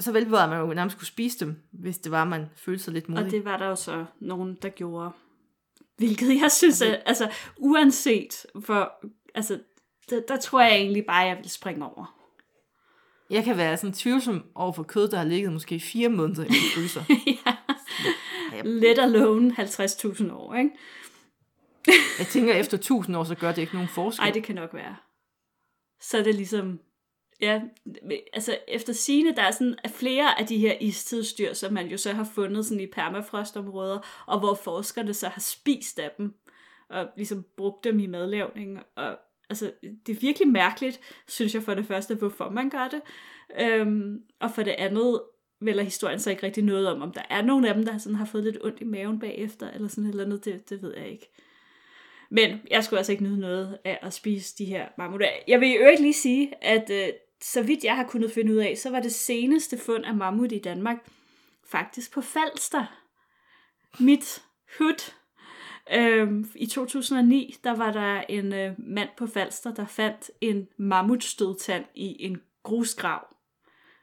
[0.00, 2.92] så velbevaret, at man jo nærmest kunne spise dem, hvis det var, man følte sig
[2.92, 3.24] lidt modig.
[3.24, 5.10] Og det var der jo så nogen, der gjorde.
[5.96, 8.92] Hvilket jeg synes, at, altså uanset hvor,
[9.34, 9.60] altså,
[10.10, 12.23] der, der tror jeg egentlig bare, at jeg vil springe over.
[13.30, 16.48] Jeg kan være sådan tvivlsom over for kød, der har ligget måske fire måneder i
[16.48, 17.04] min fryser.
[17.46, 18.62] ja.
[18.62, 20.70] Let alone 50.000 år, ikke?
[22.18, 24.24] Jeg tænker, efter tusind år, så gør det ikke nogen forskel.
[24.24, 24.96] Ej, det kan nok være.
[26.00, 26.80] Så er det ligesom,
[27.40, 27.60] ja,
[28.32, 32.12] altså efter sine der er sådan flere af de her istidsdyr, som man jo så
[32.12, 36.34] har fundet sådan i permafrostområder, og hvor forskerne så har spist af dem,
[36.90, 39.18] og ligesom brugt dem i madlavning, og
[39.54, 39.72] altså,
[40.06, 43.00] det er virkelig mærkeligt, synes jeg for det første, hvorfor man gør det,
[43.60, 45.20] øhm, og for det andet,
[45.60, 48.16] vælger historien så ikke rigtig noget om, om der er nogen af dem, der sådan
[48.16, 50.96] har fået lidt ondt i maven bagefter, eller sådan et eller andet, det, det ved
[50.96, 51.30] jeg ikke.
[52.30, 55.28] Men jeg skulle altså ikke nyde noget af at spise de her mammutter.
[55.48, 57.08] Jeg vil i øvrigt lige sige, at øh,
[57.42, 60.52] så vidt jeg har kunnet finde ud af, så var det seneste fund af mammut
[60.52, 60.96] i Danmark
[61.66, 63.00] faktisk på Falster.
[64.00, 64.42] Mit
[64.78, 65.12] hud.
[65.92, 71.84] Øhm, I 2009, der var der en øh, mand på Falster, der fandt en mammutstødtand
[71.94, 73.26] i en grusgrav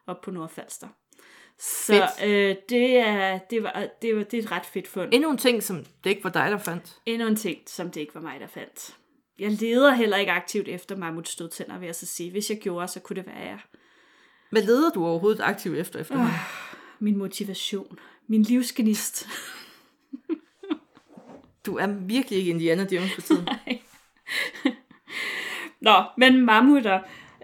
[0.07, 0.87] op på Nordfalster.
[1.59, 2.29] Så Fedt.
[2.29, 5.09] øh, det, er, det, var, det, var, det er et ret fedt fund.
[5.13, 6.97] Endnu en ting, som det ikke var dig, der fandt.
[7.05, 8.95] Endnu en ting, som det ikke var mig, der fandt.
[9.39, 12.31] Jeg leder heller ikke aktivt efter mammutstødtænder, vil jeg så sige.
[12.31, 13.59] Hvis jeg gjorde, så kunne det være jeg.
[14.51, 16.33] Hvad leder du overhovedet aktivt efter efterhånden?
[16.99, 17.99] Min motivation.
[18.27, 19.27] Min livsgenist.
[21.65, 23.47] Du er virkelig ikke Indiana Jones for tiden.
[25.81, 26.99] Nå, men mammutter.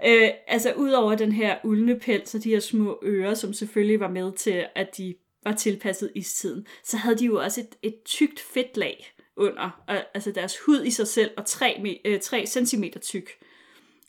[0.05, 4.09] Øh, altså, udover den her uldne pels og de her små ører, som selvfølgelig var
[4.09, 8.39] med til, at de var tilpasset istiden, så havde de jo også et, et tykt
[8.39, 9.83] fedtlag under.
[9.87, 13.29] Og, altså deres hud i sig selv var 3, øh, 3 cm tyk.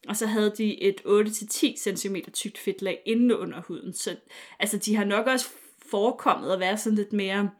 [0.09, 3.95] Og så havde de et 8-10 cm tykt fedtlag inde under huden.
[3.95, 4.17] Så
[4.59, 5.47] altså, de har nok også
[5.91, 7.51] forekommet at være sådan lidt mere,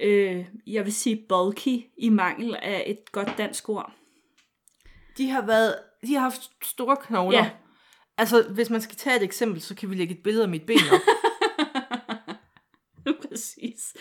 [0.00, 3.92] øh, jeg vil sige bulky, i mangel af et godt dansk ord.
[5.18, 5.74] De har været,
[6.06, 7.38] de har haft store knogler.
[7.38, 7.50] Ja.
[8.18, 10.66] Altså, hvis man skal tage et eksempel, så kan vi lægge et billede af mit
[10.66, 11.00] ben op.
[13.28, 13.96] Præcis.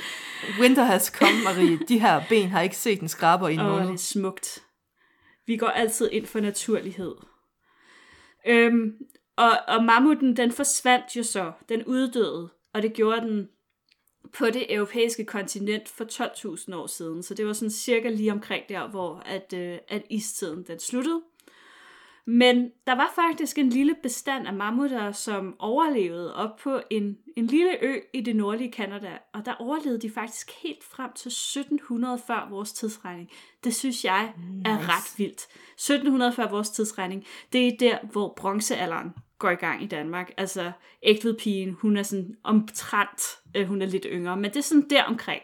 [0.60, 1.80] Winter has come, Marie.
[1.88, 3.88] De her ben har ikke set en skraber i en Åh, måned.
[3.88, 4.64] det er smukt.
[5.48, 7.16] Vi går altid ind for naturlighed.
[8.48, 8.94] Øhm,
[9.38, 11.52] og, og mammuten, den forsvandt jo så.
[11.70, 13.48] Den uddøde, og det gjorde den
[14.34, 17.24] på det europæiske kontinent for 12.000 år siden.
[17.24, 21.22] Så det var sådan cirka lige omkring der, hvor at, øh, at istiden den sluttede.
[22.26, 27.48] Men der var faktisk en lille bestand af mammutter, som overlevede op på en, en
[27.48, 32.22] lille ø i det nordlige Kanada, og der overlevede de faktisk helt frem til 1700
[32.28, 33.30] før vores tidsregning.
[33.64, 34.34] Det synes jeg
[34.66, 35.48] er ret vildt.
[35.74, 40.32] 1700 før vores tidsregning, det er der, hvor bronzealderen går i gang i Danmark.
[40.38, 40.72] Altså,
[41.04, 43.22] ægtvedpigen, hun er sådan omtrent,
[43.56, 45.42] øh, hun er lidt yngre, men det er sådan der omkring.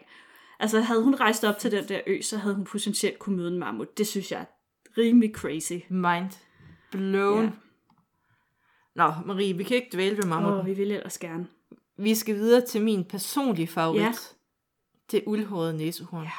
[0.60, 3.48] Altså, havde hun rejst op til den der ø, så havde hun potentielt kunne møde
[3.48, 3.98] en mammut.
[3.98, 4.44] Det synes jeg er
[4.98, 5.72] rimelig crazy.
[5.90, 6.30] Mind
[6.90, 7.44] blown.
[7.44, 7.50] Ja.
[8.94, 10.52] Nå, Marie, vi kan ikke dvæle ved mammut.
[10.52, 11.46] Åh, vi vil ellers gerne.
[11.98, 14.00] Vi skal videre til min personlige favorit.
[14.00, 14.12] Ja.
[15.10, 16.24] Det uldhårede næsehorn.
[16.24, 16.30] Ja,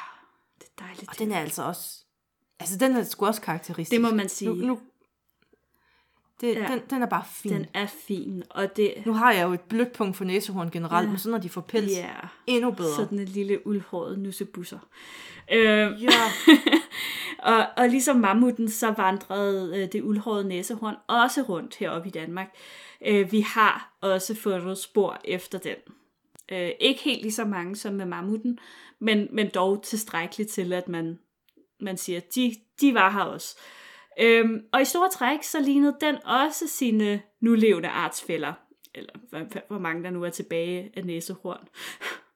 [0.58, 1.10] det er dejligt.
[1.10, 2.04] Og den er altså også...
[2.60, 3.90] Altså, den er sgu også karakteristisk.
[3.90, 4.48] Det må man sige.
[4.48, 4.78] Nu, nu,
[6.40, 6.66] det, Ja.
[6.72, 7.52] den, den er bare fin.
[7.52, 8.94] Den er fin, og det...
[9.06, 11.10] Nu har jeg jo et blødt punkt for næsehorn generelt, Ja.
[11.10, 12.06] men så når de får pels, Ja,
[12.46, 12.96] endnu bedre.
[12.96, 14.78] sådan en lille uldhåret nussebusser.
[15.52, 16.08] Øh, Ja.
[17.52, 22.54] og, og ligesom mammuten, så vandrede øh, det uldhårede næsehorn også rundt heroppe i Danmark.
[23.06, 25.76] Øh, vi har også fundet spor efter den.
[26.52, 28.58] Øh, ikke helt lige så mange som med mammuten,
[28.98, 31.18] men, men dog tilstrækkeligt til, at man,
[31.80, 33.56] man siger, de, de var her også.
[34.18, 38.52] Øhm, og i store træk, så lignede den også sine nulevende artsfælder.
[38.94, 41.68] Eller hvor, hvor mange der nu er tilbage af næsehorn.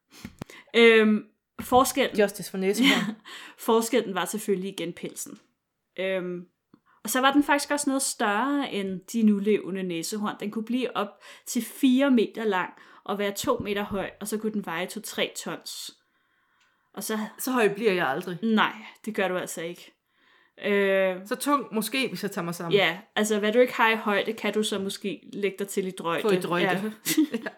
[0.82, 1.24] øhm,
[1.60, 3.16] forskellen, Justice for næsehorn.
[3.58, 5.38] forskellen var selvfølgelig igen pelsen.
[5.98, 6.46] Øhm,
[7.04, 10.37] og så var den faktisk også noget større end de nulevende næsehorn.
[10.40, 12.72] Den kunne blive op til 4 meter lang
[13.04, 15.90] og være 2 meter høj, og så kunne den veje 2-3 tons.
[16.94, 18.38] Og så, Så høj bliver jeg aldrig.
[18.42, 18.72] nej,
[19.04, 19.93] det gør du altså ikke.
[20.64, 22.72] Øh, Så tung måske, hvis jeg tager mig sammen.
[22.72, 25.86] Ja, altså hvad du ikke har i højde, kan du så måske lægge dig til
[25.86, 26.22] i drøjde.
[26.22, 26.66] Få i drøjde.
[26.66, 26.80] Ja.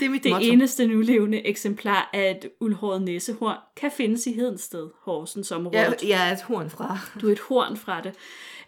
[0.00, 0.46] Det er mit Det motto.
[0.52, 5.78] eneste nulevende eksemplar af et uldhåret næsehorn kan findes i Hedensted, Horsens område.
[5.78, 6.98] Jeg, jeg er et horn fra.
[7.20, 8.14] Du er et horn fra det.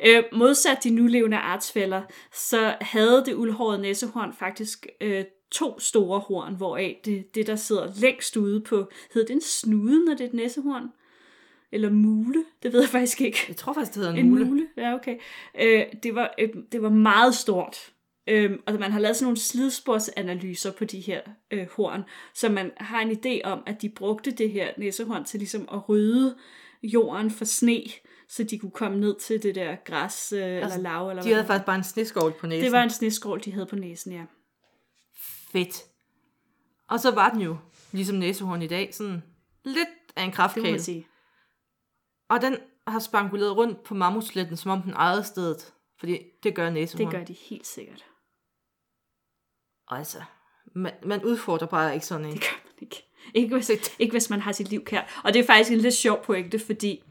[0.06, 2.02] Øh, modsat de nulevende artsfælder,
[2.34, 7.92] så havde det uldhårede næsehorn faktisk øh, to store horn, hvoraf det, det, der sidder
[8.00, 10.88] længst ude på, hedder det en snude, når det er et næsehorn?
[11.72, 12.44] Eller mule?
[12.62, 13.38] Det ved jeg faktisk ikke.
[13.48, 14.44] Jeg tror faktisk, det hedder en, En mule.
[14.44, 15.16] mule, ja okay.
[15.60, 17.92] Øh, det, var, øh, det var meget stort.
[18.26, 22.04] Øhm, og man har lavet sådan nogle slidsporsanalyser på de her øh, horn,
[22.34, 25.88] så man har en idé om, at de brugte det her næsehorn til ligesom at
[25.88, 26.36] rydde
[26.82, 27.82] jorden for sne,
[28.28, 31.08] så de kunne komme ned til det der græs øh, altså, eller lav.
[31.08, 32.64] Eller De hvad havde faktisk bare en sneskovl på næsen.
[32.64, 34.22] Det var en sneskål, de havde på næsen, ja.
[35.52, 35.82] fedt.
[36.88, 37.56] Og så var den jo,
[37.92, 39.22] ligesom næsehorn i dag, sådan
[39.64, 40.70] lidt af en Det må kraftkæle.
[40.70, 41.06] man sige.
[42.28, 45.72] Og den har spankuleret rundt på mammutsletten, som om den ejede stedet.
[45.98, 47.06] Fordi det gør næsehorn.
[47.06, 48.04] Det gør de helt sikkert.
[49.86, 50.22] Og altså,
[50.74, 52.32] man, man udfordrer bare ikke sådan en.
[52.32, 53.04] Det gør man ikke.
[53.34, 55.20] Ikke hvis, ikke hvis man har sit liv kær.
[55.24, 57.02] Og det er faktisk en lidt sjov pointe, fordi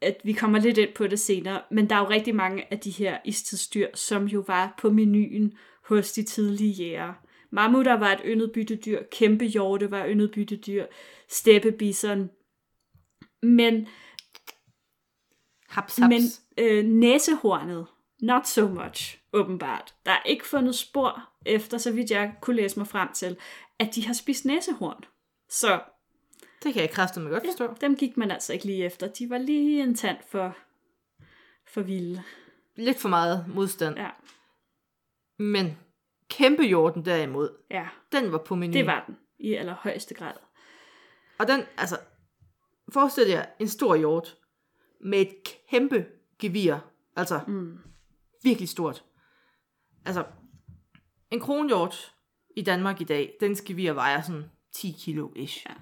[0.00, 2.78] at vi kommer lidt ind på det senere, men der er jo rigtig mange af
[2.78, 5.52] de her istidsdyr, som jo var på menuen
[5.88, 7.12] hos de tidlige jæger.
[7.50, 10.86] Mammutter var et yndet byttedyr, kæmpe hjorte var yndet byttedyr,
[11.28, 12.30] steppebison.
[13.42, 13.88] Men,
[15.70, 16.08] Haps, haps.
[16.08, 16.22] men
[16.58, 17.86] øh, næsehornet,
[18.22, 19.94] not so much, åbenbart.
[20.06, 23.36] Der er ikke fundet spor efter, så vidt jeg kunne læse mig frem til,
[23.78, 25.04] at de har spist næsehorn.
[25.48, 25.80] Så
[26.62, 27.74] Det kan jeg kræfte med godt forstå.
[27.80, 29.06] dem gik man altså ikke lige efter.
[29.08, 30.56] De var lige en tand for,
[31.72, 32.22] for vilde.
[32.76, 33.96] Lidt for meget modstand.
[33.98, 34.10] Ja,
[35.38, 35.78] Men
[36.28, 38.72] kæmpe hjorten derimod, ja, den var på menuen.
[38.74, 40.32] det var den i allerhøjeste grad.
[41.38, 41.98] Og den, altså,
[42.92, 44.36] forestil jer en stor hjort
[45.00, 45.34] med et
[45.70, 46.06] kæmpe
[46.38, 46.76] gevir.
[47.16, 47.78] Altså, Mm.
[48.42, 49.04] virkelig stort.
[50.04, 50.24] Altså,
[51.30, 52.14] en kronhjort
[52.56, 55.66] i Danmark i dag, den gevir vejer sådan 10 kilo ish.
[55.68, 55.74] Ja.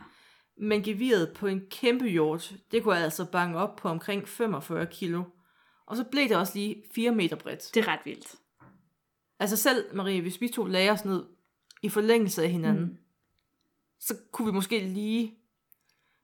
[0.61, 5.25] Men geviret på en kæmpe hjort, det kunne altså bange op på omkring 45 kilo.
[5.87, 7.71] Og så blev det også lige 4 meter bredt.
[7.75, 8.35] Det er ret vildt.
[9.39, 11.25] Altså selv, Marie, hvis vi to lagde os ned
[11.83, 12.97] i forlængelse af hinanden, mm.
[14.01, 15.39] så kunne vi måske lige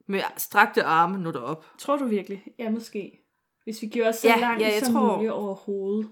[0.09, 1.67] med strakte arme nå derop.
[1.79, 2.45] Tror du virkelig?
[2.59, 3.19] Ja, måske.
[3.65, 6.11] Hvis vi gjorde så Ja, langt ja, jeg som tror- muligt over hovedet.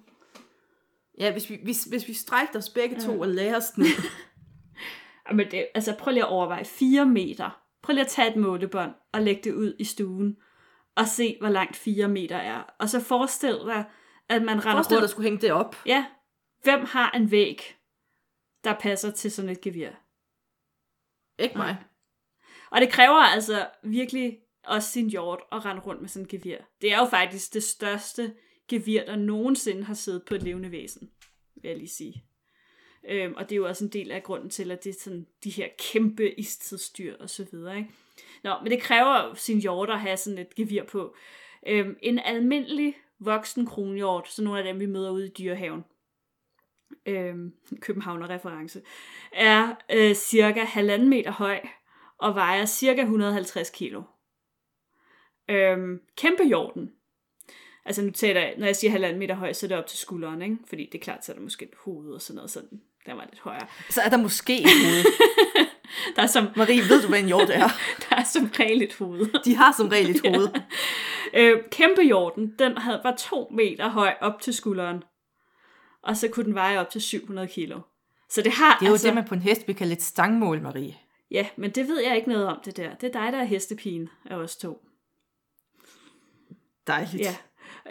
[1.18, 3.86] Ja, hvis vi, hvis, hvis vi strækte os begge to og lagde os ned.
[5.36, 7.62] Men det, altså prøv lige at overveje 4 meter.
[7.82, 10.36] Prøv lige at tage et målebånd og lægge det ud i stuen.
[10.96, 12.62] Og se, hvor langt 4 meter er.
[12.78, 13.84] Og så forestil dig,
[14.28, 15.76] at man render Forestil dig, at skulle hænge det op.
[15.86, 16.06] Ja,
[16.62, 17.76] hvem har en væg,
[18.64, 19.88] der passer til sådan et gevir?
[21.38, 21.76] Ikke mig.
[22.72, 26.56] Og det kræver altså virkelig også sin hjort at rende rundt med sådan et gevir.
[26.80, 28.34] Det er jo faktisk det største
[28.68, 31.10] gevir, der nogensinde har siddet på et levende væsen,
[31.54, 32.24] vil jeg lige sige.
[33.08, 35.26] Øhm, og det er jo også en del af grunden til, at det er sådan
[35.44, 37.78] de her kæmpe istidsdyr og så videre.
[37.78, 37.90] Ikke?
[38.44, 41.14] Nå, men det kræver sin hjort at have sådan et gevir på.
[41.66, 45.84] Øhm, en almindelig voksen kronhjort, så nogle af dem, vi møder ude i dyrehaven,
[47.06, 47.54] øhm,
[47.84, 48.82] Københavner-reference,
[49.32, 51.60] er øh, cirka halvanden meter høj
[52.22, 54.02] og vejer cirka 150 kilo.
[55.50, 56.90] Øhm, kæmpe hjorten.
[57.84, 59.98] Altså nu taler jeg, når jeg siger halvanden meter høj, så er det op til
[59.98, 60.56] skulderen, ikke?
[60.68, 62.80] Fordi det er klart, så er der måske et hoved og sådan noget sådan.
[63.06, 63.66] Der var lidt højere.
[63.90, 65.04] Så er der måske et hoved.
[66.16, 67.68] Der er som, Marie, ved du, hvad en hjort er?
[68.08, 69.42] der er som regel et hoved.
[69.44, 70.48] De har som regel et hoved.
[71.34, 75.02] Øh, kæmpe hjorten, den havde, var to meter høj op til skulderen.
[76.02, 77.80] Og så kunne den veje op til 700 kilo.
[78.30, 79.06] Så det har Det er jo altså...
[79.06, 80.94] det, man på en hest vil kalde et stangmål, Marie.
[81.32, 82.94] Ja, men det ved jeg ikke noget om, det der.
[82.94, 84.86] Det er dig, der er hestepigen af os to.
[86.86, 87.22] Dejligt.
[87.22, 87.36] Ja.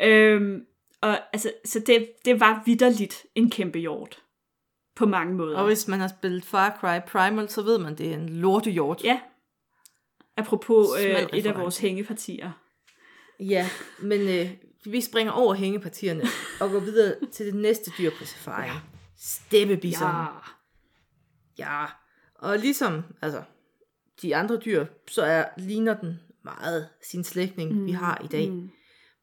[0.08, 0.66] Øhm,
[1.02, 4.24] og altså, så det, det var vidderligt en kæmpe hjort.
[4.96, 5.58] På mange måder.
[5.58, 9.04] Og hvis man har spillet Far Cry Primal, så ved man, det er en lortehjort.
[9.04, 9.20] Ja.
[10.38, 12.52] Apropos øh, et af vores hængepartier.
[13.40, 14.52] ja men øh,
[14.86, 16.24] vi springer over hængepartierne
[16.62, 18.66] og går videre til det næste dyr på safari.
[18.66, 18.74] Ja.
[19.18, 20.10] Steppebison.
[20.10, 20.26] Ja.
[21.58, 21.86] ja.
[22.42, 23.44] Og ligesom altså,
[24.22, 27.86] de andre dyr, så er, ligner den meget sin slægtning, mm.
[27.86, 28.50] vi har i dag.
[28.50, 28.70] Mm.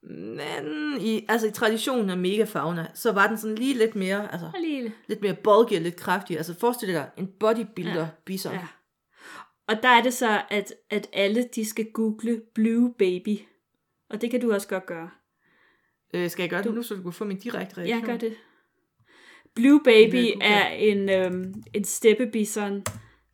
[0.03, 4.51] Men i, altså, i traditionen af megafauna, så var den sådan lige lidt mere, altså,
[4.61, 4.93] lille.
[5.07, 6.37] lidt mere bulky og lidt kraftig.
[6.37, 8.09] Altså forestil dig en bodybuilder ja.
[8.25, 8.53] bison.
[8.53, 8.67] Ja.
[9.69, 13.39] Og der er det så, at, at alle de skal google Blue Baby.
[14.11, 15.11] Og det kan du også godt gøre.
[16.15, 18.01] Øh, skal jeg gøre det nu, så du kan få min direkte reaktion?
[18.01, 18.37] Ja, gør det.
[19.55, 22.83] Blue Baby du er en, øhm, en steppebison,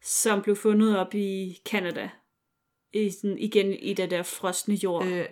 [0.04, 2.10] som blev fundet op i Canada.
[2.92, 5.02] I sådan, igen i det der frosne jord.
[5.02, 5.24] Åh, Øh,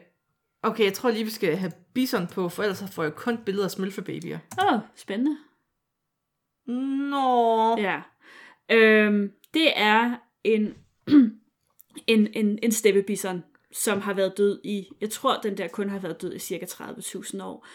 [0.62, 3.64] okay, jeg tror lige, vi skal have bison på, for ellers får jeg kun billeder
[3.64, 4.38] af smølfebabyer.
[4.62, 5.36] oh, spændende.
[7.10, 7.76] Nå.
[7.78, 8.00] Ja.
[8.70, 10.74] Øhm, det er en,
[12.06, 15.98] en, en, en steppebison, som har været død i, jeg tror, den der kun har
[15.98, 17.66] været død i cirka 30.000 år.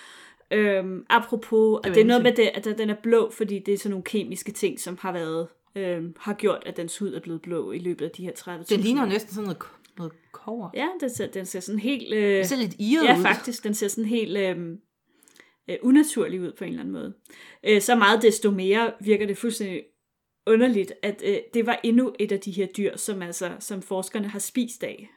[0.51, 3.73] Øhm, apropos, var at det er noget med det, at den er blå, fordi det
[3.73, 7.19] er sådan nogle kemiske ting, som har været øhm, har gjort, at dens hud er
[7.19, 9.61] blevet blå i løbet af de her 30.000 Den ligner jo næsten sådan noget,
[9.97, 10.69] noget kover.
[10.73, 12.13] Ja, den ser, den ser sådan helt...
[12.13, 13.21] Øh, Det ser lidt irret Ja, ud.
[13.21, 13.63] faktisk.
[13.63, 14.57] Den ser sådan helt øh,
[15.69, 17.13] øh, unaturlig ud på en eller anden måde.
[17.63, 19.83] Øh, så meget desto mere virker det fuldstændig
[20.47, 24.27] underligt, at øh, det var endnu et af de her dyr, som altså som forskerne
[24.27, 25.09] har spist af.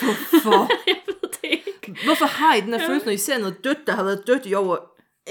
[0.00, 0.70] Hvorfor?
[0.88, 2.04] Jeg ved det ikke.
[2.04, 4.46] Hvorfor har I den her følelse, når I ser noget dødt, der har været dødt
[4.46, 4.76] i over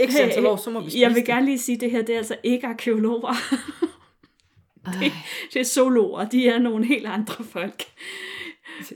[0.08, 1.26] x antal år, så må vi spise jeg vil det?
[1.26, 3.34] gerne lige sige, at det her det er altså ikke arkeologer.
[4.86, 5.12] Ej,
[5.54, 6.26] Det er zoologer.
[6.30, 7.84] De er nogle helt andre folk.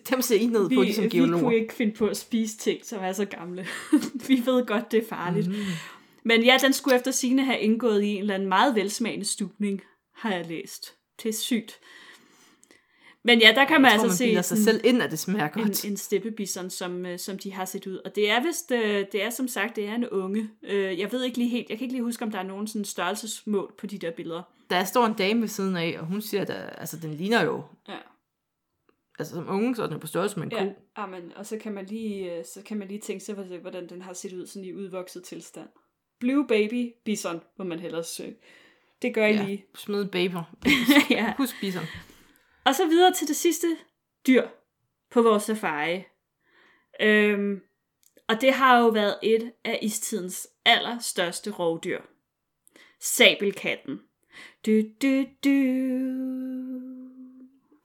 [0.09, 1.43] Dem ser I ned Vi, på, ligesom vi geologer.
[1.43, 3.67] kunne ikke finde på at spise ting, som er så gamle.
[4.27, 5.47] vi ved godt, det er farligt.
[5.47, 5.55] Mm.
[6.25, 9.81] Men ja, den skulle efter sine have indgået i en eller anden meget velsmagende stupning,
[10.15, 10.93] har jeg læst.
[11.23, 11.79] Det er sygt.
[13.25, 15.11] Men ja, der kan man Jeg tror, altså man se sig sådan selv ind, at
[15.11, 15.85] det smager godt.
[15.85, 17.97] en, en steppebison, som, øh, som de har set ud.
[18.05, 20.49] Og det er vist, øh, det er som sagt, det er en unge.
[20.63, 22.67] Øh, Jeg ved ikke lige helt, jeg kan ikke lige huske, om der er nogen
[22.67, 24.41] sådan størrelsesmål på de der billeder.
[24.69, 27.63] Der står en dame ved siden af, og hun siger, at altså, den ligner jo...
[27.89, 27.97] Ja.
[29.19, 30.71] Altså som unge, så er den på størrelse med en Ja, ko.
[30.95, 34.13] amen, og så kan man lige, så kan man lige tænke sig, hvordan- den har
[34.13, 35.67] set ud sådan i udvokset tilstand.
[36.19, 38.35] Blue Baby Bison, må man hellere søge.
[39.01, 39.65] Det gør I Ja, lige.
[39.75, 40.43] smid baber.
[41.09, 41.33] ja.
[41.37, 41.83] Husk bison.
[42.65, 43.77] Og så videre til det sidste
[44.27, 44.47] dyr
[45.09, 46.03] på vores safari.
[46.99, 47.61] Øhm,
[48.27, 52.01] og det har jo været et af istidens allerstørste rovdyr.
[52.99, 54.01] Sabelkatten.
[54.65, 54.71] Du,
[55.01, 55.49] du, du.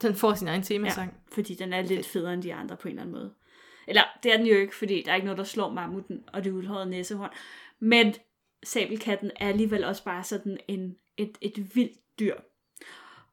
[0.03, 1.11] Den får sin egen temasang.
[1.11, 3.35] Ja, fordi den er lidt federe end de andre på en eller anden måde.
[3.87, 6.45] Eller, det er den jo ikke, fordi der er ikke noget, der slår mammuten og
[6.45, 7.31] det udhårede næsehorn.
[7.79, 8.15] Men
[8.63, 12.37] sabelkatten er alligevel også bare sådan en, et, et vildt dyr.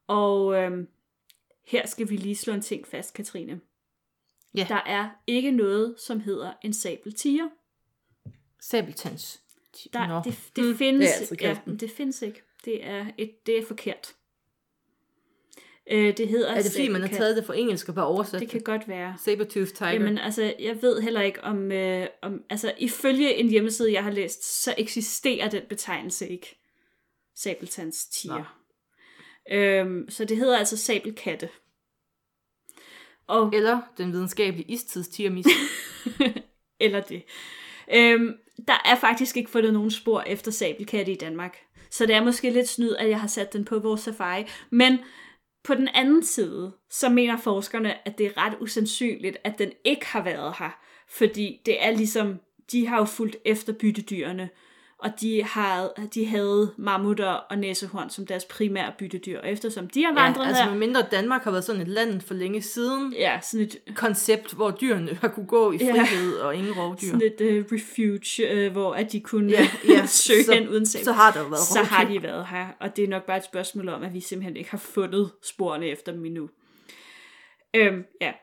[0.08, 0.88] Og øhm,
[1.68, 3.60] her skal vi lige slå en ting fast, Katrine.
[4.56, 4.66] Ja.
[4.70, 7.50] Der er ikke noget, som hedder en sabeltiger.
[8.62, 9.42] Sabeltans.
[9.94, 10.22] Der, Nå.
[10.26, 12.42] det, det, Hmm, findes, det er altid ja, det findes ikke.
[12.66, 14.16] Det er, et, det er forkert.
[15.92, 18.40] Øh, det hedder Er det fordi, man har taget det fra engelsk og bare oversat
[18.40, 19.16] Det kan godt være.
[19.20, 19.92] Sabertooth Tiger.
[19.92, 22.44] Jamen altså, jeg ved heller ikke om, øh, om...
[22.50, 26.60] Altså, ifølge en hjemmeside, jeg har læst, så eksisterer den betegnelse ikke.
[27.36, 28.65] Sabeltands tiger.
[29.52, 31.50] Øhm, så det hedder altså sabelkatte.
[33.28, 35.48] Og, Eller den videnskabelige istidstigermis.
[36.80, 37.24] eller det.
[37.94, 38.34] Øhm,
[38.68, 41.58] der er faktisk ikke fundet nogen spor efter sabelkatte i Danmark.
[41.90, 44.46] Så det er måske lidt snyd, at jeg har sat den på vores safari.
[44.70, 45.00] Men
[45.64, 50.06] på den anden side, så mener forskerne, at det er ret usandsynligt, at den ikke
[50.06, 50.80] har været her.
[51.10, 52.40] Fordi det er ligesom,
[52.72, 54.50] de har jo fulgt efter byttedyrene,
[55.00, 59.40] og de, har, de havde mammutter og næsehorn som deres primære byttedyr.
[59.40, 61.88] Og eftersom de har ja, vandret altså her, med mindre Danmark har været sådan et
[61.88, 65.92] land for længe siden, ja, sådan et, koncept, hvor dyrene har kunne gå i Ja.
[65.94, 67.08] frihed og ingen rovdyr.
[67.08, 70.54] sådan et uh, refuge, uh, hvor at de kunne Ja, ja, ja, ja, søge så-
[70.54, 71.06] hen uden sabel.
[71.06, 71.90] Så har der været så rovdyr.
[71.96, 72.68] har de været her.
[72.80, 75.86] Og det er nok bare et spørgsmål om, at vi simpelthen ikke har fundet sporene
[75.88, 76.50] efter dem endnu.
[77.76, 78.34] Øhm, ja.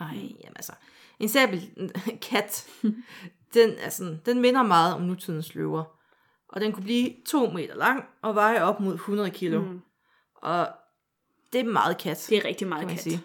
[0.00, 0.72] Ej, jamen altså.
[1.20, 2.68] En sabelkat,
[3.54, 5.84] den, er sådan, den minder meget om nutidens løver.
[6.48, 9.60] Og den kunne blive to meter lang og veje op mod 100 kilo.
[9.60, 9.80] Mm.
[10.34, 10.68] Og
[11.52, 13.00] det er meget kat, Det er rigtig meget kat.
[13.00, 13.22] sige.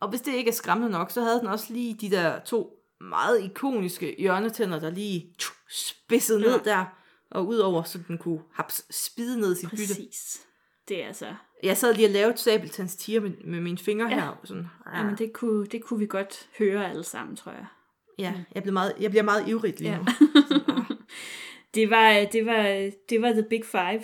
[0.00, 2.72] Og hvis det ikke er skræmmende nok, så havde den også lige de der to
[3.00, 6.70] meget ikoniske hjørnetænder, der lige tju, spidsede ned Ja.
[6.70, 6.84] der,
[7.30, 9.86] og udover, så den kunne haps, spide ned sit bytte.
[9.86, 10.40] Præcis.
[10.88, 11.34] Det er altså...
[11.62, 14.14] Jeg sad lige og lavede sabeltands tiger med, med mine fingre Ja.
[14.14, 14.40] her.
[14.44, 17.66] Sådan, Jamen, det kunne, det kunne vi godt høre alle sammen, tror jeg.
[18.18, 19.98] Ja, jeg, blev meget, jeg bliver meget ivrigt lige Ja.
[19.98, 20.04] nu.
[21.74, 24.02] Det var, det var, det var The Big Five,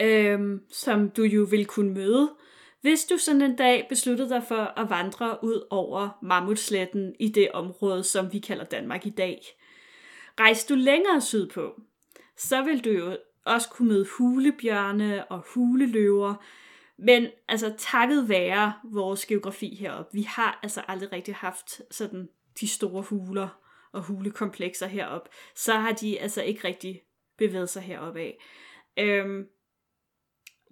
[0.00, 2.30] øhm, som du jo ville kunne møde,
[2.80, 7.52] hvis du sådan en dag besluttede dig for at vandre ud over Mammutsletten i det
[7.52, 9.40] område, som vi kalder Danmark i dag.
[10.40, 11.80] Rejste du længere sydpå,
[12.36, 16.34] så vil du jo også kunne møde hulebjørne og huleløver,
[16.98, 22.28] men altså takket være vores geografi heroppe, vi har altså aldrig rigtig haft sådan
[22.60, 23.48] de store huler
[23.92, 27.02] og hulekomplekser herop, så har de altså ikke rigtig
[27.38, 28.38] bevæget sig herop af.
[28.98, 29.46] Øhm,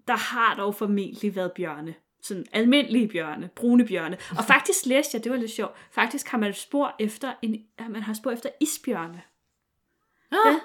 [0.09, 1.95] der har dog formentlig været bjørne.
[2.23, 4.19] Sådan almindelige bjørne, brune bjørne.
[4.39, 8.03] Og faktisk læste jeg, det var lidt sjovt, faktisk har man spor efter, en, man
[8.03, 9.23] har spor efter isbjørne.
[10.33, 10.61] Ja.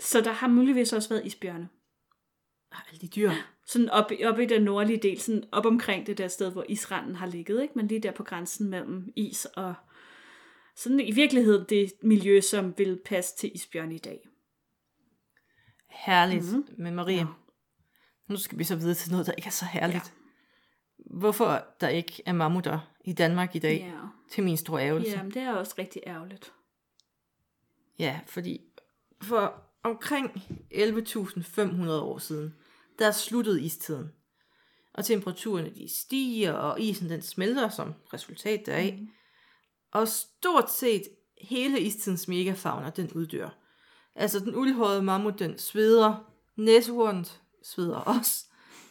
[0.00, 1.68] Så der har muligvis også været isbjørne.
[2.88, 3.30] Alle de dyr.
[3.66, 7.16] Sådan op, op i den nordlige del, sådan op omkring det der sted, hvor isranden
[7.16, 7.74] har ligget, ikke?
[7.76, 9.74] men lige der på grænsen mellem is og...
[10.76, 14.28] Sådan i virkeligheden det miljø, som vil passe til isbjørn i dag.
[15.88, 16.44] Herligt.
[16.44, 16.56] Mhm.
[16.56, 16.82] Mm-hmm.
[16.82, 17.26] Men Marie, ja.
[18.28, 20.14] nu skal vi så videre til noget, der ikke er så herligt.
[20.16, 21.14] Ja.
[21.18, 25.10] Hvorfor der ikke er mammutter i Danmark i dag, Ja, til min store ærgelse.
[25.10, 26.52] ja men det er også rigtig ærgerligt.
[27.98, 28.60] Ja, fordi
[29.22, 30.30] for omkring
[30.74, 32.54] 11.500 år siden,
[32.98, 34.08] der sluttede istiden.
[34.94, 38.96] Og temperaturerne de stiger, og isen den smelter som resultat deraf.
[39.00, 39.08] Mm.
[39.92, 41.02] Og stort set
[41.42, 43.48] hele istidens megafauna, den uddør.
[44.14, 46.32] Altså den uldhårede mammut, den sveder.
[46.56, 48.46] Næsehornet sveder også.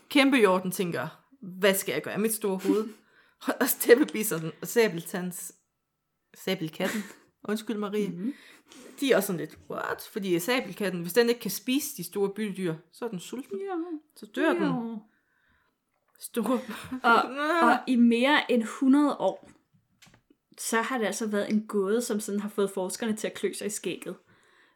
[0.09, 1.07] Kæmpehjorten tænker,
[1.41, 2.89] hvad skal jeg gøre af mit store hoved?
[3.61, 5.51] og steppebisseren og sabeltands,
[6.33, 7.03] sabelkatten,
[7.43, 8.33] undskyld Marie, Mhm.
[9.01, 10.09] De er også sådan lidt, what?
[10.11, 13.59] Fordi sabelkatten, hvis den ikke kan spise de store byttedyr, så er den sulten.
[13.59, 14.95] Ja, Så dør den ja.
[16.19, 16.59] store.
[17.03, 17.23] Og,
[17.69, 19.49] og i mere end 100 år,
[20.57, 23.53] så har det altså været en gåde, som sådan har fået forskerne til at klø
[23.53, 24.15] sig i skægget.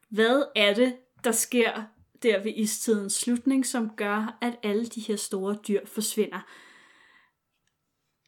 [0.09, 1.83] Hvad er det, der sker
[2.23, 6.39] der ved istidens slutning, som gør, at alle de her store dyr forsvinder?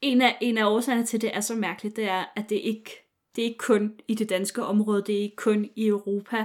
[0.02, 3.07] En af, en af årsagerne til, det er så mærkeligt, det er, at det ikke
[3.38, 6.38] det er ikke kun i det danske område, det er ikke kun i Europa,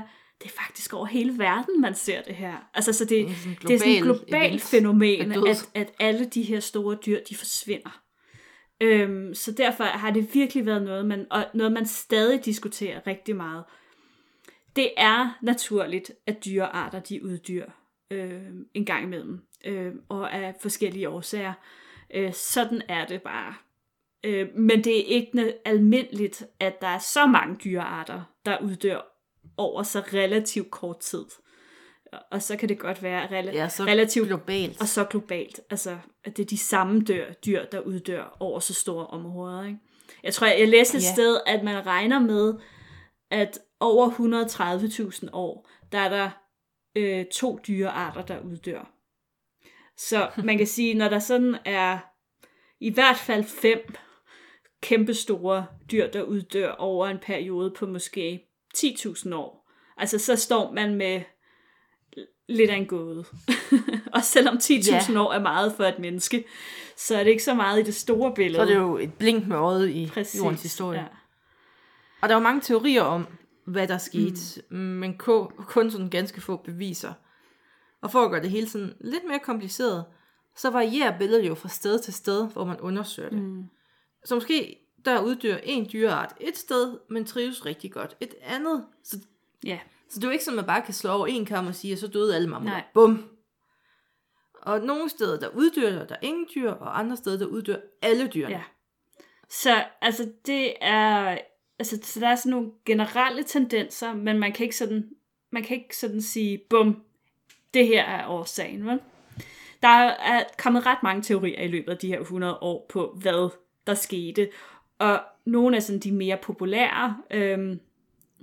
[0.42, 2.56] det er faktisk over hele verden, man ser det her.
[2.74, 5.92] Altså, så det, Det er sådan det er sådan et global globalt fænomen, at, at
[5.98, 8.02] alle de her store dyr, de forsvinder.
[8.80, 13.36] Øhm, så derfor har det virkelig været noget, man, og noget, man stadig diskuterer rigtig
[13.36, 13.64] meget.
[14.76, 17.66] Det er naturligt, at dyrearter de uddyr
[18.10, 18.42] øh,
[18.74, 21.52] en gang imellem, øh, og af forskellige årsager.
[22.14, 23.54] Øh, sådan er det bare.
[24.24, 29.00] Øh, men det er ikke almindeligt, at der er så mange dyrearter, der uddør
[29.56, 31.24] over så relativt kort tid.
[32.30, 34.80] Og så kan det godt være rela- Ja, så relativt globalt.
[34.80, 35.60] og så globalt.
[35.70, 39.64] Altså, at det er de samme dør, dyr, der uddør over så store områder.
[39.64, 39.78] Ikke?
[40.22, 41.12] Jeg tror, jeg, jeg læste et Ja.
[41.12, 42.54] sted, at man regner med,
[43.30, 46.30] at over 130.000 år, der er der
[46.96, 48.92] øh, to dyrearter, der uddør.
[49.96, 51.98] Så man kan sige, når der sådan er
[52.80, 53.94] i hvert fald fem
[54.82, 60.94] kæmpestore dyr, der uddør over en periode på måske 10.000 år, altså så står man
[60.94, 61.22] med
[62.48, 63.24] lidt af en gåde.
[64.14, 65.20] og selvom 10.000 Ja.
[65.20, 66.44] år er meget for et menneske,
[66.96, 68.56] så er det ikke så meget i det store billede.
[68.56, 71.00] Så er det jo et blink med øjet i Præcis, jordens historie.
[71.00, 71.06] Ja.
[72.22, 73.26] Og der var mange teorier om,
[73.66, 74.76] hvad der skete, mm.
[74.76, 75.18] men
[75.66, 77.12] kun sådan ganske få beviser.
[78.00, 80.04] Og for at gøre det hele sådan lidt mere kompliceret,
[80.56, 83.42] så varierer billedet jo fra sted til sted, hvor man undersøger det.
[83.42, 83.64] Mm.
[84.24, 88.86] Så måske der uddør en dyreart et sted, men trives rigtig godt et andet.
[89.04, 89.16] Så,
[89.64, 89.78] ja.
[90.08, 91.74] så det er jo ikke sådan, at man bare kan slå over en kam og
[91.74, 92.76] sige, at så døde alle mammutter.
[92.76, 92.84] Nej.
[92.94, 93.28] Bum!
[94.62, 97.76] Og nogle steder, der uddør der, der er ingen dyr, og andre steder, der uddør
[98.02, 98.54] alle dyrene.
[98.54, 98.62] Ja.
[99.48, 101.38] Så altså det er
[101.78, 105.10] altså så der er sådan nogle generelle tendenser, men man kan ikke sådan
[105.50, 107.02] man kan ikke sådan sige bum
[107.74, 109.00] det her er årsagen, vel?
[109.82, 113.50] Der er kommet ret mange teorier i løbet af de her 100 år på hvad
[113.86, 114.48] der skete,
[114.98, 117.80] og nogle af sådan de mere populære øhm,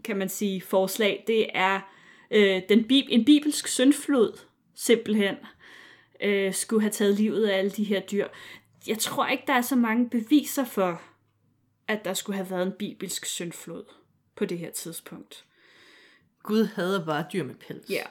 [0.03, 1.79] kan man sige forslag, det er
[2.31, 4.39] øh, den bib en bibelsk syndflod
[4.75, 5.35] simpelthen
[6.21, 8.27] øh, skulle have taget livet af alle de her dyr.
[8.87, 11.01] Jeg tror ikke, der er så mange beviser for,
[11.87, 13.83] at der skulle have været en bibelsk syndflod
[14.35, 15.45] på det her tidspunkt.
[16.43, 17.89] Gud hader bare dyr med pels.
[17.89, 18.03] Ja.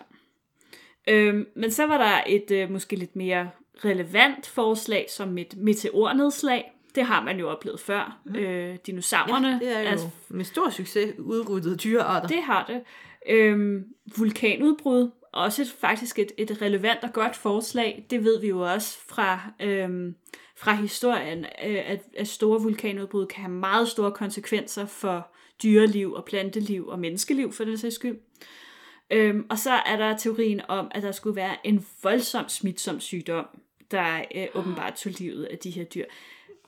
[1.09, 3.51] Øhm, men så var der et øh, måske lidt mere
[3.85, 6.73] relevant forslag, som et meteornedslag.
[6.99, 8.21] Det har man jo oplevet før.
[8.25, 8.37] Mm.
[8.37, 9.49] Øh, dinosaurerne.
[9.49, 12.29] Ja, det er jo altså, med stor succes udryddede dyrearter.
[12.29, 12.83] Det har det.
[13.29, 13.85] Øhm,
[14.17, 18.07] vulkanudbrud, også et, faktisk et, et relevant og godt forslag.
[18.11, 20.15] Det ved vi jo også fra, øhm,
[20.57, 25.29] fra historien, øh, at, at store vulkanudbrud kan have meget store konsekvenser for
[25.63, 28.19] dyreliv og planteliv og menneskeliv, for den sags skyld.
[29.11, 33.47] Øhm, og så er der teorien om, at der skulle være en voldsom smitsom sygdom,
[33.91, 36.05] der øh, åbenbart tog livet af de her dyr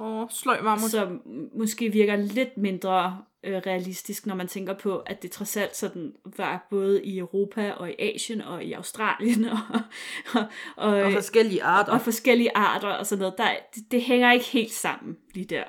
[0.01, 0.91] Åh, sløj mammut.
[0.91, 1.23] som
[1.55, 6.13] måske virker lidt mindre øh, realistisk, når man tænker på, at det trods alt sådan
[6.37, 9.59] var både i Europa og i Asien og i Australien og,
[10.35, 10.45] og,
[10.77, 11.93] og, Og forskellige arter.
[11.93, 13.39] og forskellige arter og sådan noget.
[13.39, 15.65] Der, det, det hænger ikke helt sammen lige der.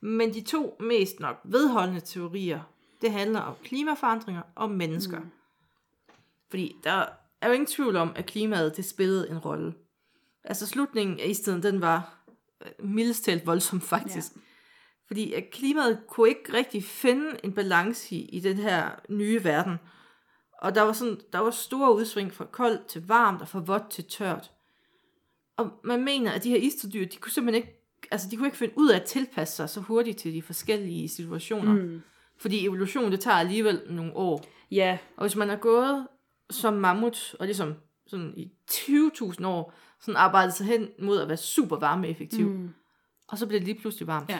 [0.00, 2.60] Men de to mest nok vedholdende teorier,
[3.02, 5.18] det handler om klimaforandringer og mennesker.
[5.18, 5.30] Mm.
[6.50, 7.06] Fordi der
[7.40, 9.74] er jo ingen tvivl om, at klimaet det spillede en rolle.
[10.44, 12.21] Altså slutningen af istiden, den var
[12.78, 14.32] mildest talt voldsom faktisk.
[14.36, 14.40] Ja.
[15.06, 19.76] Fordi at klimaet kunne ikke rigtig finde en balance i, i den her nye verden.
[20.62, 23.90] Og der var, sådan, der var store udsving fra koldt til varmt og fra vådt
[23.90, 24.50] til tørt.
[25.56, 28.58] Og man mener, at de her isterdyr, de kunne simpelthen ikke, altså de kunne ikke
[28.58, 31.72] finde ud af at tilpasse sig så hurtigt til de forskellige situationer.
[31.72, 32.02] Mm.
[32.38, 34.44] Fordi evolution, det tager alligevel nogle år.
[34.70, 36.06] Ja, Og hvis man er gået
[36.50, 37.74] som mammut, og ligesom
[38.06, 42.70] sådan i 20.000 år, sådan arbejdet sig hen mod at være super varmeeffektiv, mm.
[43.28, 44.30] og så bliver det lige pludselig varmt.
[44.30, 44.38] ja.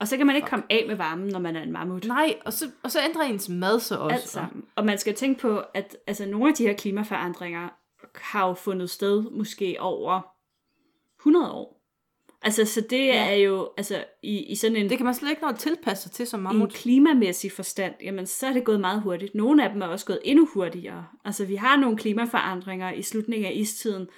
[0.00, 2.04] Og så kan man ikke komme af med varmen, når man er en mammut.
[2.04, 4.14] Nej, og så, og så ændrer ens mad sig også.
[4.14, 4.64] Alt sammen.
[4.76, 7.68] Og man skal tænke på, at altså, nogle af de her klimaforandringer
[8.14, 10.20] har jo fundet sted måske over
[11.20, 11.80] 100 år.
[12.42, 13.30] Altså, så det ja.
[13.30, 16.02] er jo altså, i, i sådan en, Det kan man slet ikke nå at tilpasse
[16.02, 16.72] sig til som i en mammut.
[16.72, 19.34] klimamæssig forstand, jamen så er det gået meget hurtigt.
[19.34, 21.06] Nogle af dem er også gået endnu hurtigere.
[21.24, 24.08] Altså, vi har nogle klimaforandringer i slutningen af istiden,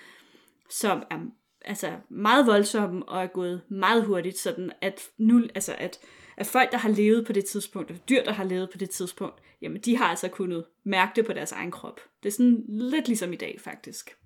[0.73, 1.19] som er
[1.65, 5.99] altså, meget voldsomme og er gået meget hurtigt, sådan at, nu, altså at,
[6.37, 8.91] at folk, der har levet på det tidspunkt, og dyr, der har levet på det
[8.91, 12.01] tidspunkt, jamen de har altså kunnet mærke det på deres egen krop.
[12.23, 14.17] Det er sådan lidt ligesom i dag, faktisk.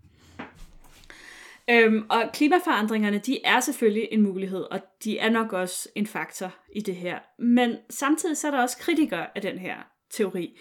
[1.71, 6.55] Øhm, og klimaforandringerne, de er selvfølgelig en mulighed, og de er nok også en faktor
[6.75, 7.19] i det her.
[7.39, 9.77] Men samtidig så er der også kritikere af den her
[10.11, 10.59] teori.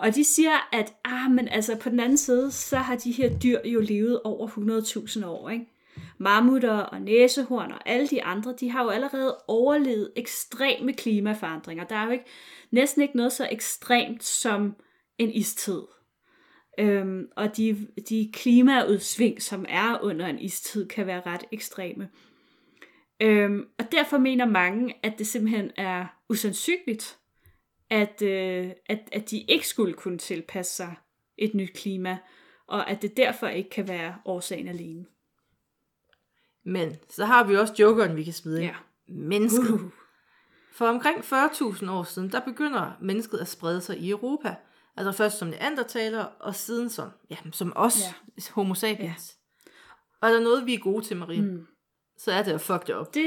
[0.00, 3.38] Og de siger, at ah, men altså, på den anden side, så har de her
[3.38, 5.50] dyr jo levet over 100.000 år.
[5.50, 5.66] Ikke?
[6.18, 11.84] Mammutter og næsehorn og alle de andre, de har jo allerede overlevet ekstreme klimaforandringer.
[11.84, 12.24] Der er jo ikke,
[12.70, 14.76] næsten ikke noget så ekstremt som
[15.18, 15.80] en istid.
[16.78, 22.08] Øhm, og de, de klimaudsving, som er under en istid, kan være ret ekstreme.
[23.22, 27.19] Øhm, og derfor mener mange, at det simpelthen er usandsynligt,
[27.90, 30.94] at, øh, at, at de ikke skulle kunne tilpasse sig
[31.38, 32.18] et nyt klima,
[32.66, 35.06] og at det derfor ikke kan være årsagen alene.
[36.64, 38.70] Men så har vi også jokeren, vi kan smide ind.
[38.70, 38.76] Ja.
[39.14, 39.70] Mennesket.
[39.70, 39.90] Uh.
[40.72, 44.56] For omkring 40.000 år siden, der begynder mennesket at sprede sig i Europa.
[44.96, 48.42] Altså først som neandertaler, og siden som, ja, som os, ja.
[48.50, 49.36] homo sapiens.
[49.66, 49.70] Ja.
[50.20, 51.66] Og er der noget, vi er gode til, Marie, mm.
[52.18, 53.14] så er det at fuck det op.
[53.14, 53.24] Det,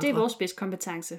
[0.00, 1.18] det er vores spidskompetence.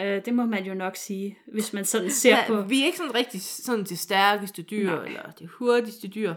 [0.00, 2.60] Uh, det må man jo nok sige, hvis man sådan ser Ja, på...
[2.62, 5.06] vi er ikke sådan rigtig sådan det stærkeste dyr, Nej.
[5.06, 6.34] eller det hurtigste dyr.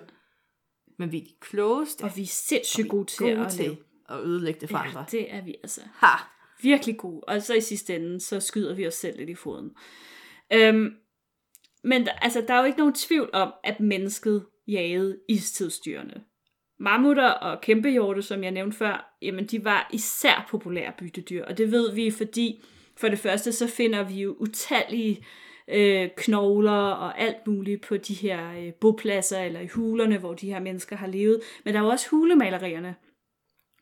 [1.00, 2.02] Men vi er de klogeste.
[2.04, 3.78] Og vi er sindssygt gode til gode at til
[4.10, 5.06] at ødelægge det for Ja, andre.
[5.12, 5.82] det er vi altså.
[5.96, 6.08] Ha!
[6.62, 7.22] Virkelig gode.
[7.28, 9.72] Og så i sidste ende, så skyder vi os selv lidt i foden.
[10.54, 10.94] Øhm,
[11.84, 16.24] men der- altså, der er jo ikke nogen tvivl om, at mennesket jaget istidsdyrene.
[16.80, 21.72] Mammutter og kæmpehjorte, som jeg nævnte før, jamen de var især populære byttedyr, og det
[21.72, 22.64] ved vi, fordi
[22.98, 25.26] for det første så finder vi jo utallige
[25.68, 30.48] øh, knogler og alt muligt på de her øh, bopladser eller i hulerne, hvor de
[30.48, 31.42] her mennesker har levet.
[31.66, 32.96] Men der er jo også hulemalerierne,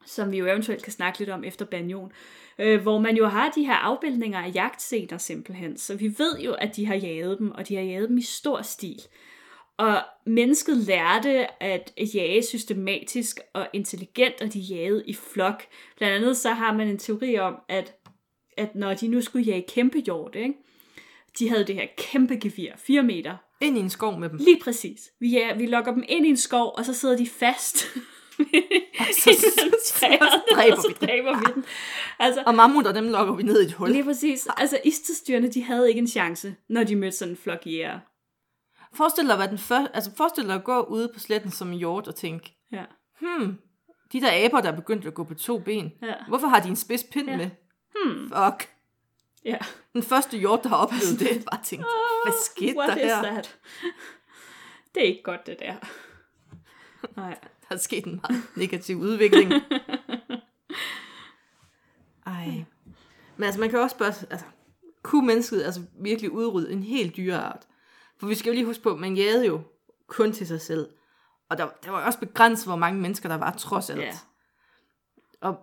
[0.05, 2.11] som vi jo eventuelt kan snakke lidt om efter banjon,
[2.59, 5.77] øh, hvor man jo har de her afbildninger af jagtscener simpelthen.
[5.77, 8.21] Så vi ved jo, at de har jaget dem, og de har jaget dem i
[8.21, 9.01] stor stil.
[9.77, 15.63] Og mennesket lærte at jage systematisk og intelligent, og de jagede i flok.
[15.97, 17.95] Blandt andet så har man en teori om, at,
[18.57, 20.53] at når de nu skulle jage kæmpe hjort, ikke?
[21.39, 23.37] de havde det her kæmpe gevir, 4 meter.
[23.61, 24.37] Ind i en skov med dem.
[24.37, 25.09] Lige præcis.
[25.19, 27.85] Vi, ja, vi lokker dem ind i en skov, og så sidder de fast.
[28.99, 31.07] Og så, så, så dræber og så vi dem.
[31.07, 31.65] dræber vi den.
[32.19, 33.89] Altså, Og mammutter, dem lokker vi ned i et hul.
[33.91, 34.47] lige præcis.
[34.57, 37.99] Altså, istedstyrene, de havde ikke en chance, når de mødte sådan en flok jæger.
[38.95, 41.77] Forestil dig, hvad den første, altså forestil dig at gå ude på sletten som en
[41.77, 42.83] hjort og tænke, Ja.
[43.21, 43.55] hmm,
[44.13, 46.13] de der aber, der er begyndt at gå på to ben, Ja.
[46.27, 47.37] hvorfor har de en spids pind Ja.
[47.37, 47.49] med?
[47.95, 48.27] Hmm.
[48.27, 48.69] Fuck.
[49.45, 49.57] Ja.
[49.93, 51.85] Den første hjort, der har oplevet det, bare tænkt,
[52.25, 53.23] hvad skete What der is her?
[53.23, 53.59] that?
[54.95, 55.75] Det er ikke godt, det der.
[57.21, 57.37] Nej.
[57.69, 59.53] Der er sket en meget negativ udvikling.
[62.25, 62.65] Ej.
[63.37, 64.45] Men altså, man kan også spørge, altså,
[65.03, 67.67] kunne mennesket altså virkelig udrydde en helt dyreart?
[68.19, 69.61] For vi skal jo lige huske på, man jagede jo
[70.07, 70.89] kun til sig selv.
[71.49, 74.01] Og der, der var også begrænset, hvor mange mennesker der var, trods alt.
[74.01, 74.17] Ja.
[75.41, 75.57] Og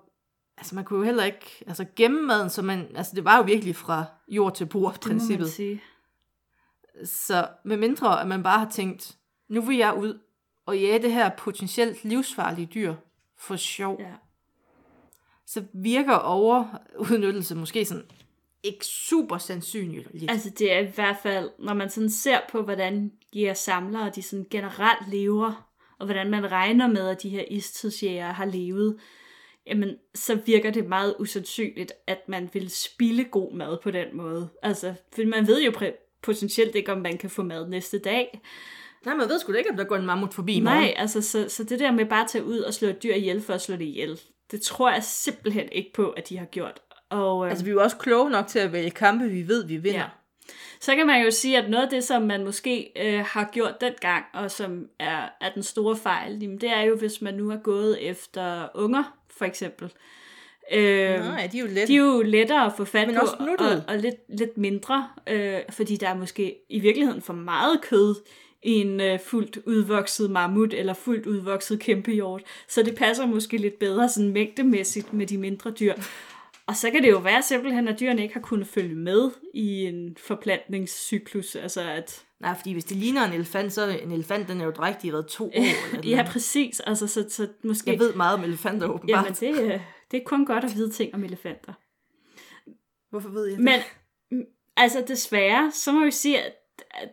[0.58, 3.42] altså, man kunne jo heller ikke altså, gemme maden, så man, altså, det var jo
[3.42, 5.50] virkelig fra jord til bord, Det princippet.
[5.52, 5.82] sige.
[7.04, 9.16] Så med mindre, at man bare har tænkt,
[9.48, 10.18] nu vil jeg ud
[10.66, 12.94] og jage det her potentielt livsfarlige dyr
[13.38, 14.12] for sjov, Ja.
[15.46, 18.04] så virker overudnyttelse måske sådan
[18.62, 20.08] ikke super sandsynligt.
[20.30, 24.22] Altså det er i hvert fald, når man sådan ser på, hvordan jæger samlere, de
[24.22, 28.98] sådan generelt lever, og hvordan man regner med, at de her istidsjæger har levet,
[29.68, 34.48] jamen, så virker det meget usandsynligt, at man vil spille god mad på den måde.
[34.62, 35.72] Altså, for man ved jo
[36.22, 38.40] potentielt ikke, om man kan få mad næste dag.
[39.04, 40.78] Nej, man ved sgu da ikke, om der går en mammut forbi i morgen.
[40.78, 43.14] Nej, altså, så, så det der med bare at tage ud og slå et dyr
[43.14, 46.46] ihjel for at slå det ihjel, det tror jeg simpelthen ikke på, at de har
[46.46, 46.80] gjort.
[47.10, 49.66] Og, øh, Altså, vi er jo også kloge nok til at vælge kampe, vi ved,
[49.66, 49.98] vi vinder.
[49.98, 50.06] Ja.
[50.80, 53.80] Så kan man jo sige, at noget af det, som man måske øh, har gjort
[53.80, 57.50] dengang, og som er, er den store fejl, jamen, det er jo, hvis man nu
[57.50, 59.92] er gået efter unger, for eksempel.
[60.72, 61.86] Øh, Nej, de er jo lette.
[61.86, 65.08] de er jo lettere at få fat Men på, også og, og lidt, lidt mindre,
[65.26, 68.14] øh, fordi der er måske i virkeligheden for meget kød
[68.62, 72.42] i en øh, fuldt udvokset mammut, eller fuldt udvokset kæmpehjort.
[72.68, 75.94] Så det passer måske lidt bedre sådan mængdemæssigt med de mindre dyr.
[76.66, 79.84] Og så kan det jo være simpelthen, at dyrene ikke har kunnet følge med i
[79.84, 81.56] en forplantningscyklus.
[81.56, 84.64] Altså at, Nej, fordi hvis det ligner en elefant, så er en elefant, den er
[84.64, 85.52] jo drægtig i været to år.
[85.52, 86.32] Eller ja, noget.
[86.32, 86.80] præcis.
[86.80, 87.90] Altså, så, så måske...
[87.90, 89.08] Jeg ved meget om elefanter, åbenbart.
[89.08, 89.80] Jamen, det, øh,
[90.10, 91.72] det er kun godt at vide ting om elefanter.
[93.10, 93.64] Hvorfor ved jeg det?
[93.64, 93.80] Men
[94.30, 94.44] mm,
[94.76, 96.52] altså desværre, så må vi sige, at,
[96.90, 97.08] at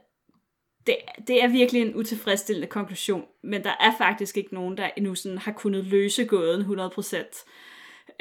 [0.88, 0.98] det,
[1.28, 5.38] det er virkelig en utilfredsstillende konklusion, men der er faktisk ikke nogen, der endnu sådan
[5.38, 7.46] har kunnet løse gåden 100%.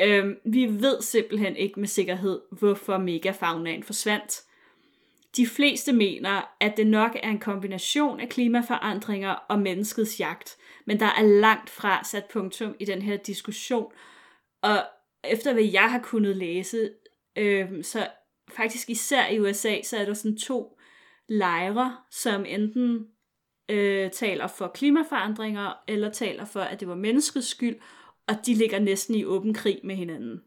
[0.01, 4.43] Øhm, vi ved simpelthen ikke med sikkerhed, hvorfor megafaunaen forsvandt.
[5.37, 10.57] De fleste mener, at det nok er en kombination af klimaforandringer og menneskets jagt,
[10.87, 13.93] men der er langt fra sat punktum i den her diskussion.
[14.63, 14.77] Og
[15.25, 16.91] efter hvad jeg har kunnet læse,
[17.37, 18.09] øh, så
[18.53, 20.79] faktisk især i USA, så er der sådan to
[21.29, 23.07] lejre, som enten
[23.71, 27.77] øh, taler for klimaforandringer, eller taler for, at det var menneskets skyld,
[28.29, 30.43] og de ligger næsten i åben krig med hinanden.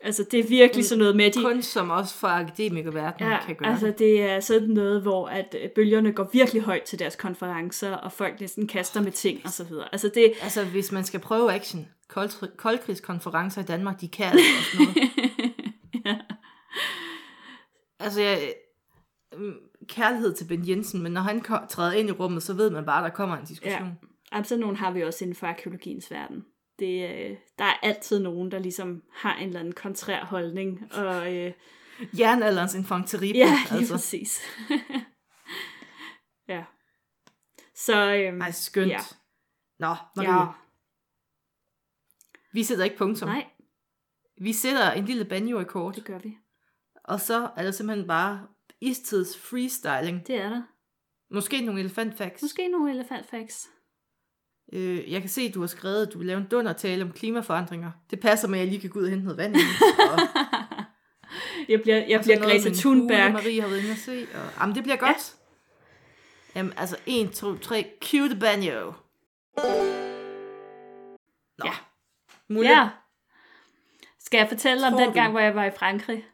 [0.00, 1.42] Altså, det er virkelig sådan noget med, de...
[1.42, 4.22] Kun som også fra akademikerverdenen Ja, kan gøre altså det.
[4.22, 8.40] er sådan noget, hvor at øh, bølgerne går virkelig højt til deres konferencer, og folk
[8.40, 9.88] næsten kaster med ting og så videre.
[9.92, 14.44] Altså det, Altså, hvis man skal prøve action, kold, koldkrigskonferencer i Danmark, de kan altså
[14.58, 15.10] også noget.
[16.06, 16.18] ja.
[18.00, 18.52] Altså, jeg,
[19.34, 19.54] øhm,
[19.88, 23.04] kærlighed til Ben Jensen, men når han træder ind i rummet, så ved man bare,
[23.04, 23.82] at der kommer en diskussion.
[23.82, 24.08] Ja.
[24.32, 26.44] Jamen, sådan nogen har vi også inden for arkeologiens verden.
[26.78, 30.92] Det, øh, der er altid nogen, der ligesom har en eller anden kontrær holdning.
[30.94, 31.52] Og, øh,
[32.18, 33.32] Jernalderens infanteri.
[33.36, 33.94] ja, lige altså.
[33.94, 34.40] præcis.
[36.48, 36.64] ja.
[37.74, 38.88] Så, øhm, Ej, skønt.
[38.88, 39.00] Ja.
[39.78, 40.40] Nå, Marie, ja.
[40.40, 40.46] ja.
[42.52, 43.28] vi sætter ikke punktum.
[43.28, 43.46] Nej,
[44.40, 46.36] Vi sætter en lille banjo i kort, det gør vi.
[47.04, 48.46] og så er det simpelthen bare
[48.80, 50.26] istids freestyling.
[50.26, 50.62] Det er der.
[51.30, 52.42] Måske nogle elefantfacts.
[52.42, 53.68] Måske nogle elefantfacts.
[54.72, 57.12] Øh, jeg kan se, at du har skrevet, at du vil lave en dundertale om
[57.12, 57.90] klimaforandringer.
[58.10, 59.56] Det passer med, at jeg lige kan gå ud og hente noget vand.
[59.56, 59.58] i.
[60.12, 60.18] og,
[61.68, 63.32] Jeg bliver, jeg bliver Greta Thunberg.
[63.32, 64.26] Marie har været inde og se.
[64.34, 65.34] Og, jamen, det bliver godt.
[66.54, 68.92] Jamen, altså, 1, 2, 3, cue the banjo.
[71.58, 71.64] Nå.
[71.64, 71.72] Ja.
[72.48, 72.88] Mulle, Ja.
[74.20, 76.24] Skal jeg fortælle om Tror den du- gang, hvor jeg var i Frankrig?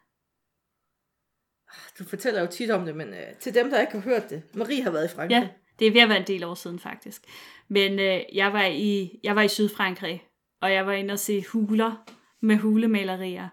[1.98, 4.42] du fortæller jo tit om det, men øh, til dem, der ikke har hørt det.
[4.54, 5.36] Marie har været i Frankrig.
[5.36, 7.22] Ja, det er ved at være en del år siden faktisk.
[7.68, 10.24] Men øh, jeg, var i, jeg var i Sydfrankrig,
[10.60, 12.04] og jeg var inde og se huler
[12.40, 13.48] med hulemalerier.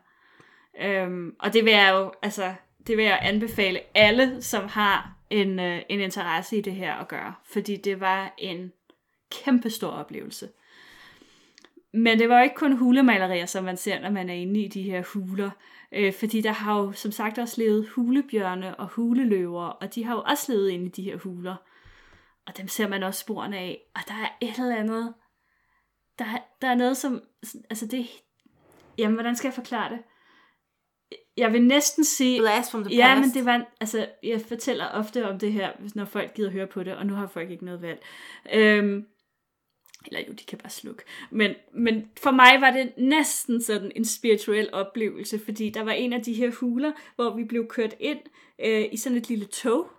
[0.81, 2.53] Øhm, og det vil jeg jo, altså,
[2.87, 7.07] det vil jeg anbefale alle, som har en, øh, en interesse i det her at
[7.07, 7.33] gøre.
[7.45, 8.71] Fordi det var en
[9.31, 10.49] kæmpe stor oplevelse.
[11.93, 14.67] Men det var jo ikke kun hulemalerier, som man ser, når man er inde i
[14.67, 15.49] de her huler.
[15.91, 20.13] Øh, fordi der har jo som sagt også levet hulebjørne og huleløver, og de har
[20.15, 21.55] jo også levet inde i de her huler.
[22.47, 23.81] Og dem ser man også sporene af.
[23.95, 25.13] Og der er et eller andet...
[26.19, 27.21] Der, er- der er noget, som...
[27.69, 28.07] Altså det...
[28.97, 29.99] Jamen, hvordan skal jeg forklare det?
[31.37, 32.39] Jeg vil næsten sige...
[32.39, 33.27] Blast from the Ja, past.
[33.27, 33.65] men det var...
[33.81, 37.05] Altså, jeg fortæller ofte om det her, hvis- når folk gider høre på det, og
[37.05, 38.03] nu har folk ikke noget valg.
[38.53, 39.05] Øhm,
[40.07, 41.03] eller jo, de kan bare slukke.
[41.31, 46.13] Men, men for mig var det næsten sådan en spirituel oplevelse, fordi der var en
[46.13, 48.19] af de her huler, hvor vi blev kørt ind
[48.59, 49.91] øh, i sådan et lille tog.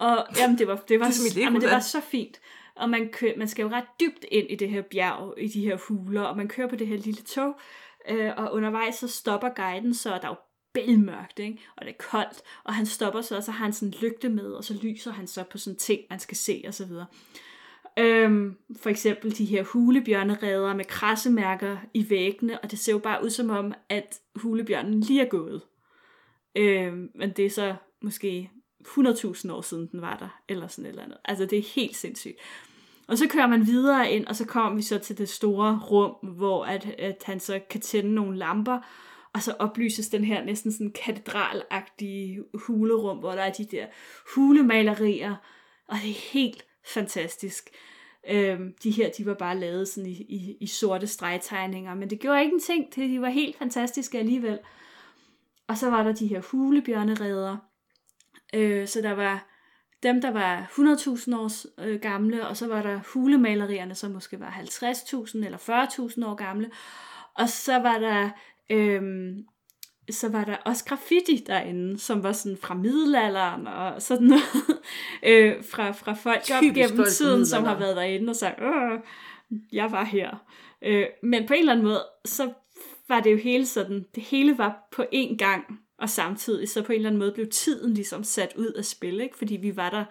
[0.00, 2.40] Og jamen, det var, det var, Det er et jamen, det var så fint.
[2.76, 5.64] Og man, kø, man skal jo ret dybt ind i det her bjerg, i de
[5.64, 7.60] her huler, og man kører på det her lille tog,
[8.08, 10.36] øh, og undervejs så stopper guiden, så der er jo
[10.74, 11.58] bælmørkt, ikke?
[11.76, 14.28] og det er koldt, og han stopper så, og så har han sådan en lygte
[14.28, 17.06] med, og så lyser han så på sådan ting, man skal se, og så videre.
[17.98, 23.24] Øhm, for eksempel de her hulebjørnereder med krassemærker i væggene, og det ser jo bare
[23.24, 25.62] ud som om, at hulebjørnen lige er gået.
[26.56, 28.50] Øhm, men det er så måske
[28.86, 31.18] 100.000 år siden, den var der, eller sådan et eller andet.
[31.24, 32.36] Altså, det er helt sindssygt.
[33.08, 36.34] Og så kører man videre ind, og så kommer vi så til det store rum,
[36.36, 38.78] hvor at, at han så kan tænde nogle lamper,
[39.32, 43.86] og så oplyses den her næsten sådan katedralagtige hulerum, hvor der er de der
[44.34, 45.36] hulemalerier,
[45.88, 47.70] og det er helt fantastisk.
[48.30, 52.20] Øhm, de her, de var bare lavet sådan i, i, i sorte stregtegninger, men det
[52.20, 54.58] gjorde ikke en ting til, de var helt fantastiske alligevel.
[55.68, 57.56] Og så var der de her hulebjørnereder,
[58.54, 59.46] øh, så der var
[60.02, 64.50] dem, der var 100.000 år øh, gamle, og så var der hulemalerierne, som måske var
[64.50, 66.70] 50.000 eller 40.000 år gamle.
[67.34, 68.30] Og så var der
[68.70, 69.46] øhm,
[70.10, 74.42] så var der også graffiti derinde, som var sådan fra middelalderen og sådan noget,
[75.30, 78.36] øh, fra, fra folk op Typisk gennem folk fra tiden, som har været derinde og
[78.36, 78.98] sagt, Åh,
[79.72, 80.44] jeg var her.
[80.82, 82.52] Øh, men på en eller anden måde, så
[83.08, 86.92] var det jo hele sådan, det hele var på én gang, og samtidig, så på
[86.92, 89.38] en eller anden måde blev tiden ligesom sat ud af spil, ikke?
[89.38, 90.04] fordi vi var der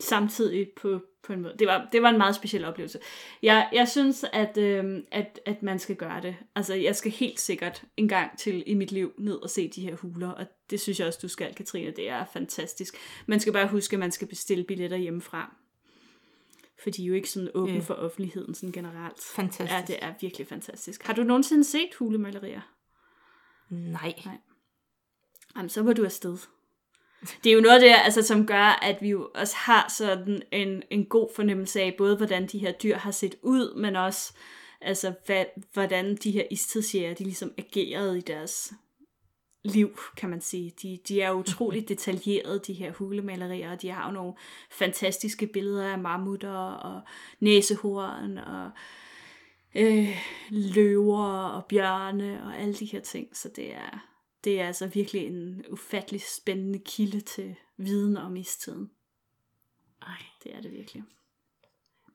[0.00, 1.54] samtidig på, på en måde.
[1.58, 2.98] Det var, det var en meget speciel oplevelse.
[3.42, 6.36] Jeg, jeg synes, at, øh, at, at man skal gøre det.
[6.54, 9.80] Altså, jeg skal helt sikkert en gang til i mit liv ned og se de
[9.80, 11.90] her huler, og det synes jeg også, du skal, Katrine.
[11.90, 12.96] Det er fantastisk.
[13.26, 15.54] Man skal bare huske, at man skal bestille billetter hjemmefra.
[16.82, 17.80] For de er jo ikke sådan åbne Ja.
[17.80, 19.22] for offentligheden sådan generelt.
[19.34, 19.72] Fantastisk.
[19.72, 21.02] Ja, det er virkelig fantastisk.
[21.02, 22.60] Har du nogensinde set hulemalerier?
[23.70, 24.14] Nej.
[25.56, 26.38] Jamen, så må du afsted.
[27.44, 30.82] Det er jo noget det, altså, som gør, at vi jo også har sådan en,
[30.90, 34.32] en god fornemmelse af, både hvordan de her dyr har set ud, men også
[34.80, 38.72] altså, hvad, hvordan de her istidsjæger, de ligesom agerede i deres
[39.64, 40.72] liv, kan man sige.
[40.82, 44.34] De, de er utroligt detaljerede, de her hulemalerier, og de har jo nogle
[44.70, 47.00] fantastiske billeder af mammutter og
[47.40, 48.70] næsehorn og
[49.74, 50.18] øh,
[50.50, 53.36] løver og bjørne og alle de her ting.
[53.36, 54.07] Så det er,
[54.44, 58.90] det er altså virkelig en ufattelig spændende kilde til viden om istiden.
[60.02, 60.16] Ej.
[60.44, 61.02] Det er det virkelig.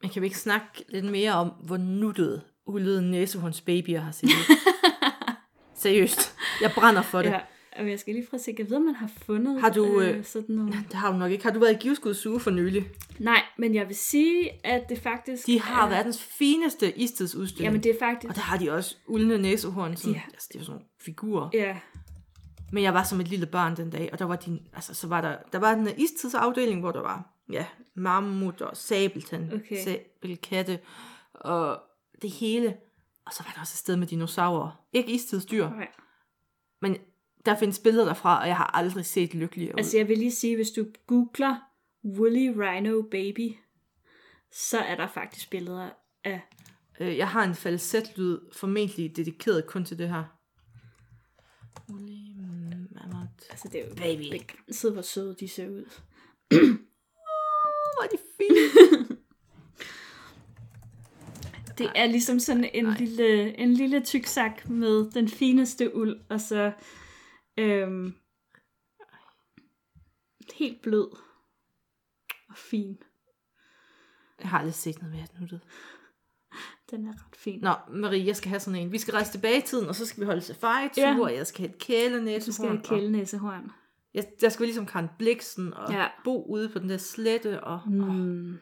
[0.02, 4.56] Men kan vi ikke snakke lidt mere om, hvor nuttet ulyden næsehornsbabyer har set ud?
[5.76, 6.36] Seriøst.
[6.62, 7.30] Jeg brænder for det.
[7.30, 7.40] Ja,
[7.78, 10.24] og jeg skal lige fra jeg ved, om man har fundet Har du, øh, øh,
[10.26, 10.72] sådan nogle...
[10.74, 11.44] Det har du nok ikke.
[11.44, 12.90] Har du været i Givskud Zoo for nylig?
[13.20, 15.46] Nej, men jeg vil sige, at det faktisk...
[15.48, 17.66] De har er- verdens fineste istidsudstilling.
[17.66, 18.30] Jamen, det er faktisk...
[18.30, 19.96] Og der har de også uldne næsehorn.
[19.98, 21.50] Sådan, De- altså, det er sådan nogle figurer.
[21.54, 21.78] Ja,
[22.74, 25.08] Men jeg var som et lille barn den dag, og der var, din, altså, så
[25.08, 27.66] var der, der var den istidsafdeling, hvor der var ja,
[27.96, 29.84] mammut og sabeltand, Okay.
[29.84, 30.80] sabelkatte
[31.34, 31.82] og
[32.22, 32.78] det hele.
[33.26, 34.86] Og så var der også et sted med dinosaurer.
[34.94, 35.88] Ikke istidsdyr, nej.
[36.82, 36.98] men
[37.46, 39.80] der findes billeder derfra, og jeg har aldrig set lykkeligere ud.
[39.80, 41.56] Altså, jeg vil lige sige, hvis du googler
[42.06, 43.56] Woolly Rhino Baby,
[44.52, 45.90] så er der faktisk billeder
[46.24, 46.42] af...
[47.00, 50.24] Øh, jeg har en falsetlyd, formentlig dedikeret kun til det her.
[51.90, 52.23] Woolly.
[53.50, 54.32] Altså, det er jo Baby.
[54.32, 55.86] begrænset, hvor søde de ser ud.
[56.50, 59.18] Hvor er de fine.
[61.78, 62.98] Det er ligesom sådan en Nej.
[62.98, 66.72] lille, en lille tyksak med den fineste uld, og så
[67.58, 68.14] øhm,
[70.54, 71.08] helt blød.
[72.50, 72.98] Og fin.
[74.40, 75.30] Jeg har aldrig set noget mere af
[76.98, 77.60] den er ret fin.
[77.62, 78.92] Nå, Marie, jeg skal have sådan en.
[78.92, 81.20] Vi skal rejse tilbage i tiden, og så skal vi holde safari Ja.
[81.22, 82.46] og jeg skal have et kælenæsehorn.
[82.46, 83.72] Du skal have og kælenæsehorn.
[84.14, 86.08] Jeg, jeg skal ligesom Karen Bliksen og Ja.
[86.24, 87.64] bo ude på den der slette.
[87.64, 88.54] Og, mm.
[88.54, 88.60] og,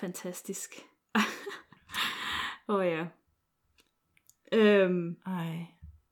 [0.00, 0.74] fantastisk.
[2.68, 3.06] Åh oh, ja.
[4.52, 5.66] Øhm, ej,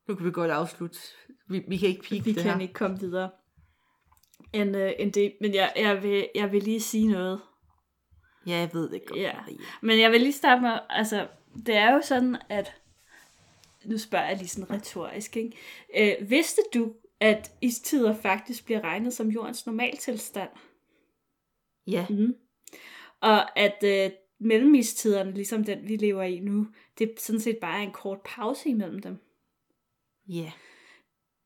[0.09, 0.99] nu kan vi godt afslutte.
[1.49, 2.61] Vi, vi kan ikke pike vi det kan her.
[2.61, 3.31] ikke komme videre
[4.53, 5.33] end, øh, end det.
[5.41, 7.41] Men jeg, jeg, vil, jeg vil lige sige noget.
[8.47, 9.33] Ja, jeg ved det godt, Ja.
[9.41, 9.59] Marie.
[9.83, 11.27] Men jeg vil lige starte med, altså,
[11.67, 12.75] det er jo sådan, at,
[13.85, 15.57] nu spørger jeg lige sådan retorisk, ikke?
[15.97, 20.51] Øh, vidste du, at istider faktisk bliver regnet som jordens normaltilstand?
[21.87, 22.37] Ja, Mm.
[23.21, 26.67] Og at øh, mellemistiderne, ligesom den vi lever i nu,
[26.99, 29.19] det er sådan set bare en kort pause imellem dem.
[30.29, 30.53] ja.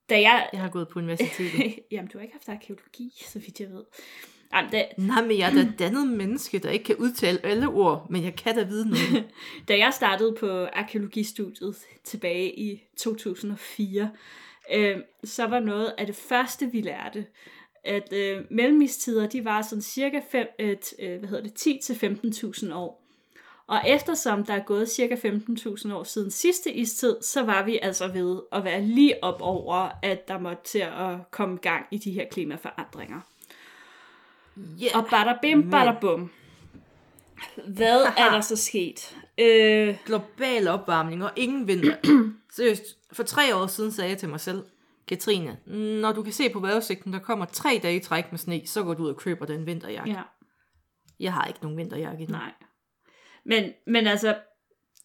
[0.08, 0.50] Da jeg...
[0.52, 1.78] Jeg har gået på universitetet.
[1.92, 3.84] Jamen, du har ikke haft arkeologi, så vidt jeg ved.
[4.54, 7.68] Jamen, da, Nej, men jeg er da et dannet menneske, der ikke kan udtale alle
[7.68, 9.24] ord, men jeg kan da vide noget.
[9.68, 14.10] da jeg startede på arkeologistudiet tilbage i 2004,
[14.74, 17.26] øh, så var noget af det første, vi lærte,
[17.84, 21.66] at øh, mellemistider, de var sådan cirka fem, øh, t- øh, hvad hedder det,
[22.68, 23.02] 10-15.000 år.
[23.66, 28.08] Og eftersom der er gået cirka 15.000 år siden sidste istid, så var vi altså
[28.08, 32.10] ved at være lige op over, at der måtte til at komme gang i de
[32.10, 33.20] her klimaforandringer.
[34.58, 34.90] Yeah.
[34.94, 36.30] Og bada bim, bada bum.
[37.66, 39.16] Hvad er der så sket?
[39.38, 41.96] Øh, global opvarmning og ingen vinter.
[42.56, 42.82] Seriøst,
[43.12, 44.64] for tre år siden sagde jeg til mig selv,
[45.08, 45.58] Katrine,
[46.00, 48.82] når du kan se på vejrudsigten, der kommer tre dage i træk med sne, så
[48.82, 50.10] går du ud og køber den vinterjakke.
[50.10, 50.22] Ja.
[51.20, 52.36] Jeg har ikke nogen vinterjakke endnu.
[52.36, 52.52] nej.
[53.44, 54.36] Men, men altså,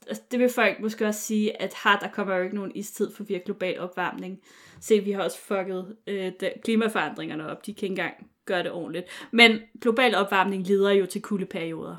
[0.07, 3.11] altså, det vil folk måske også sige, at har der kommer jo ikke nogen istid
[3.13, 4.39] for virkelig global opvarmning.
[4.79, 7.65] Se, vi har også fucket øh, de, klimaforandringerne op.
[7.65, 8.13] De kan ikke engang
[8.47, 9.05] gøre det ordentligt.
[9.31, 11.95] Men global opvarmning leder jo til kuldeperioder.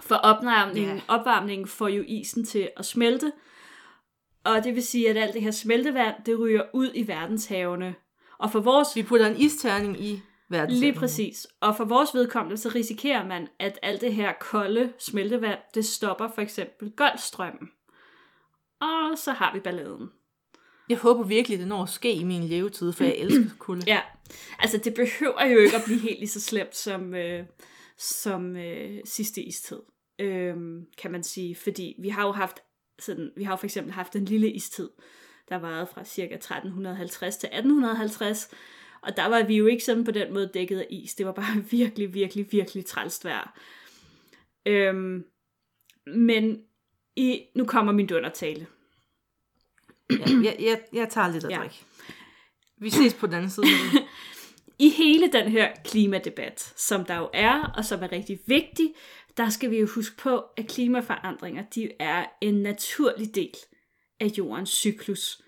[0.00, 1.02] For opvarmningen, Ja.
[1.08, 3.32] opvarmningen får jo isen til at smelte,
[4.44, 7.94] og det vil sige, at alt det her smeltevand, det ryger ud i verdenshavene.
[8.38, 10.74] Og for vores Vi putter en isterning i verden.
[10.76, 11.46] Lige præcis.
[11.60, 16.28] Og for vores vedkommende, så risikerer man, at alt det her kolde smeltevand, det stopper
[16.28, 17.68] for eksempel Golfstrømmen.
[18.80, 20.08] Og så har vi balladen.
[20.88, 23.82] Jeg håber virkelig, det når at ske i min levetid, for jeg elsker kulde.
[23.86, 24.00] Ja,
[24.58, 27.44] altså det behøver jo ikke at blive helt lige så slemt som, øh,
[27.98, 29.78] som øh, sidste istid,
[30.18, 30.56] øh,
[30.98, 31.56] kan man sige.
[31.56, 32.60] Fordi vi har jo haft
[32.98, 34.88] sådan, vi har jo for eksempel haft en lille istid,
[35.48, 38.50] der varede fra cirka 1350 til 1850,
[39.02, 41.14] og der var vi jo ikke sådan på den måde dækket af is.
[41.14, 43.58] Det var bare virkelig, virkelig, virkelig trælst vejr.
[44.66, 45.24] Øhm,
[46.06, 46.58] men
[47.16, 48.66] i, nu kommer min dundertale.
[50.10, 51.56] Ja, jeg, jeg, jeg tager lidt at Ja.
[51.56, 51.84] drikke.
[52.80, 53.66] Vi ses på den anden side.
[54.78, 58.94] I hele den her klimadebat, som der jo er, og som er rigtig vigtig,
[59.36, 63.54] der skal vi jo huske på, at klimaforandringer, de er en naturlig del
[64.20, 65.42] af jordens cyklus.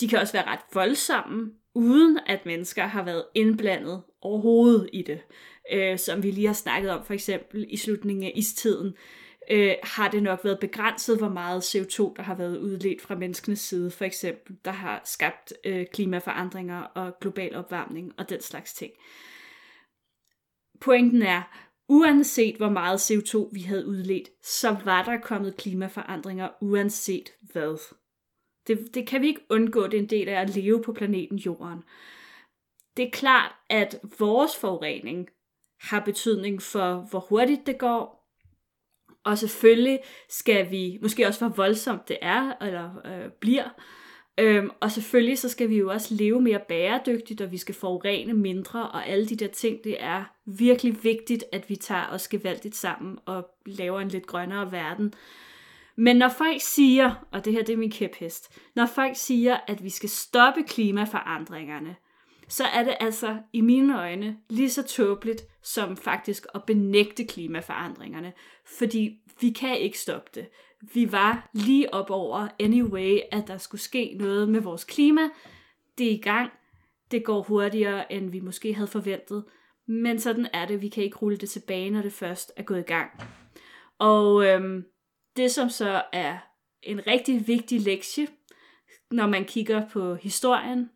[0.00, 5.20] De kan også være ret voldsomme, uden at mennesker har været indblandet overhovedet i det.
[5.72, 8.94] Øh, som vi lige har snakket om, for eksempel i slutningen af istiden,
[9.50, 13.60] øh, har det nok været begrænset, hvor meget CO2, der har været udledt fra menneskenes
[13.60, 18.92] side, for eksempel, der har skabt øh, klimaforandringer og global opvarmning og den slags ting.
[20.80, 21.42] Pointen er,
[21.88, 27.94] uanset hvor meget CO2 vi havde udledt, så var der kommet klimaforandringer uanset hvad.
[28.66, 31.38] Det, det kan vi ikke undgå, det er en del af at leve på planeten
[31.38, 31.82] Jorden.
[32.96, 35.28] Det er klart, at vores forurening
[35.80, 38.21] har betydning for, hvor hurtigt det går,
[39.24, 39.98] og selvfølgelig
[40.28, 43.68] skal vi, måske også hvor voldsomt det er, eller øh, bliver,
[44.38, 48.34] øhm, og selvfølgelig så skal vi jo også leve mere bæredygtigt, og vi skal forurene
[48.34, 52.76] mindre, og alle de der ting, det er virkelig vigtigt, at vi tager os gevaldigt
[52.76, 55.14] sammen og laver en lidt grønnere verden.
[55.96, 59.84] Men når folk siger, og det her det er min kæphest, når folk siger, at
[59.84, 61.96] vi skal stoppe klimaforandringerne,
[62.52, 68.32] så er det altså i mine øjne lige så tåbeligt som faktisk at benægte klimaforandringerne.
[68.78, 70.48] Fordi vi kan ikke stoppe det.
[70.94, 75.20] Vi var lige op over anyway, at der skulle ske noget med vores klima.
[75.98, 76.50] Det er i gang.
[77.10, 79.44] Det går hurtigere, end vi måske havde forventet.
[79.86, 80.82] Men sådan er det.
[80.82, 83.10] Vi kan ikke rulle det tilbage, når det først er gået i gang.
[83.98, 84.84] Og øhm,
[85.36, 86.38] det, som så er
[86.82, 88.26] en rigtig vigtig lektie,
[89.10, 90.90] når man kigger på historien,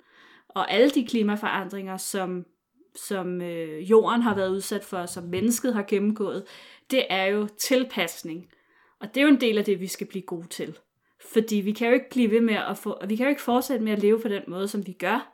[0.57, 2.47] og alle de klimaforandringer, som,
[2.95, 6.45] som øh, jorden har været udsat for, som mennesket har gennemgået,
[6.91, 8.49] det er jo tilpasning.
[9.01, 10.79] Og det er jo en del af det, vi skal blive gode til.
[11.33, 13.85] Fordi vi kan jo ikke blive ved med at få, vi kan jo ikke fortsætte
[13.85, 15.33] med at leve på den måde, som vi gør.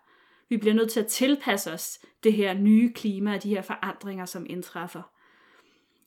[0.48, 4.24] Vi bliver nødt til at tilpasse os det her nye klima og de her forandringer,
[4.24, 5.02] som indtræffer.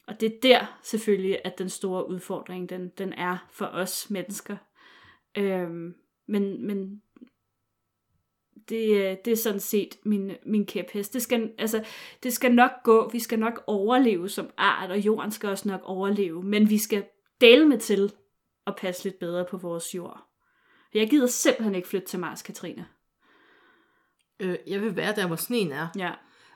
[0.07, 4.57] og det er der selvfølgelig, at den store udfordring, den, den er for os mennesker.
[5.37, 5.95] Øhm,
[6.27, 7.01] men, men
[8.69, 11.13] det, det er sådan set min, min kæphest.
[11.13, 11.85] Det skal, altså,
[12.23, 15.81] det skal nok gå, vi skal nok overleve som art, og jorden skal også nok
[15.83, 17.05] overleve, men vi skal
[17.41, 18.11] dele med til
[18.67, 20.21] at passe lidt bedre på vores jord.
[20.93, 22.87] Jeg gider simpelthen ikke flytte til Mars, Katrine.
[24.39, 25.87] Øh, jeg vil være der, hvor sneen er.
[25.97, 26.11] Ja.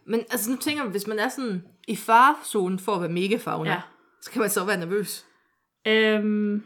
[0.06, 3.70] Men altså, nu tænker man, hvis man er sådan i farezonen for at være megafauna,
[3.70, 3.76] Ja.
[3.76, 3.82] ja.
[4.22, 5.26] så kan man så være nervøs.
[5.88, 6.64] Øhm,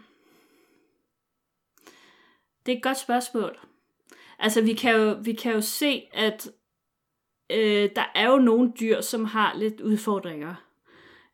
[2.66, 3.60] det er et godt spørgsmål.
[4.44, 6.52] Altså, vi kan jo, vi kan jo se, at
[7.52, 10.56] øh, der er jo nogle dyr, som har lidt udfordringer.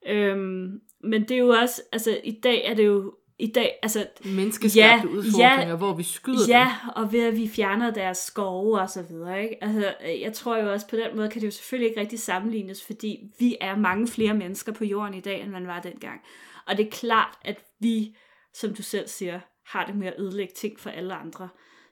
[0.07, 4.07] Øhm, men det er jo også, altså i dag er det jo, i dag, altså
[4.25, 8.81] Menneskeskabte Ja, udfordringer, ja, hvor vi skyder Ja, og ved at vi fjerner deres skove
[8.81, 9.63] og så videre, ikke?
[9.63, 12.19] Altså, øh, jeg tror jo også på den måde, kan det jo selvfølgelig ikke rigtig
[12.19, 16.21] sammenlignes, fordi vi er mange flere mennesker på jorden i dag, end man var dengang.
[16.67, 18.15] Og det er klart, at vi,
[18.53, 21.49] som du selv siger, har det med at ødelægge ting for alle andre.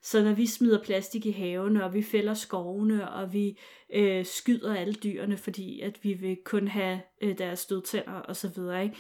[0.08, 3.60] Så når vi smider plastik i havene, og vi fælder skovene, og vi
[3.94, 8.48] øh, skyder alle dyrene, fordi at vi vil kun have øh, deres stødtænder og så
[8.56, 8.96] videre, ikke?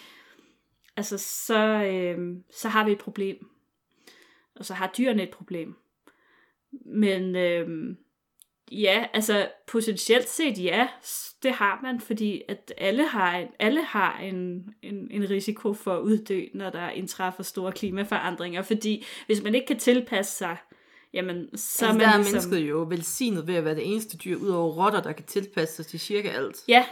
[0.97, 3.49] Altså, så, øh, så har vi et problem.
[4.55, 5.75] Og så har dyrene et problem.
[6.85, 7.95] Men øh,
[8.71, 10.87] ja, altså potentielt set ja,
[11.43, 15.95] det har man, fordi at alle har, en, alle har en, en, en risiko for
[15.95, 20.57] at uddø, når der indtræffer store klimaforandringer, fordi hvis man ikke kan tilpasse sig,
[21.13, 22.33] jamen så altså, er der man er ligesom...
[22.33, 25.85] mennesket jo velsignet ved at være det eneste dyr, udover rotter, der kan tilpasse sig
[25.87, 26.63] til cirka alt.
[26.67, 26.85] Ja.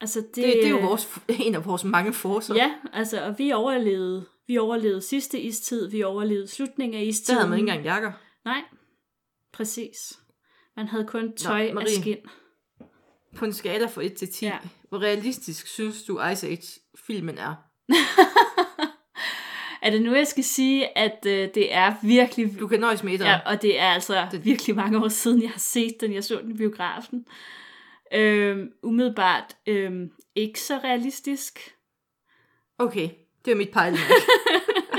[0.00, 2.54] Altså det, Det, det er jo vores, en af vores mange forser.
[2.54, 7.38] Ja, altså, og vi overlevede, vi overlevede sidste istid, vi overlevede slutningen af Der istiden.
[7.38, 8.12] havde man ikke engang jakker.
[8.44, 8.62] Nej,
[9.52, 9.96] præcis.
[10.76, 12.00] Man havde kun tøj af Marie.
[12.00, 12.16] skin.
[13.36, 14.50] På en skala fra 1 til 10, Ja.
[14.50, 14.58] ja.
[14.88, 17.54] hvor realistisk synes du Ice Age-filmen er?
[19.82, 22.60] Er det nu, jeg skal sige, at øh, det er virkelig...
[22.60, 25.50] Du kan nøjes med Ja, og det er altså Det- virkelig mange år siden, jeg
[25.50, 26.12] har set den.
[26.14, 27.26] Jeg så den i biografen.
[28.14, 31.74] Øhm, umiddelbart øhm, ikke så realistisk.
[32.78, 33.08] Okay,
[33.44, 34.02] det er mit pejling.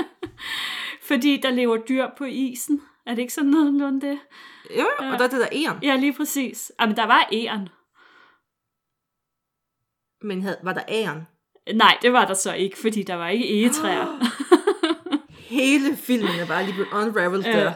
[1.08, 2.82] Fordi der lever dyr på isen.
[3.06, 4.18] Er det ikke sådan nogenlunde det?
[4.70, 5.82] jo, jo, og der er det der æren.
[5.82, 6.72] Ja, lige præcis.
[6.80, 7.68] Jamen, der var æren.
[10.22, 11.26] Men havde, var der æren?
[11.74, 14.06] Nej, det var der så ikke, fordi der var ikke egetræer.
[15.52, 17.60] Hele filmen er bare lige blevet unraveled Ja.
[17.60, 17.74] der.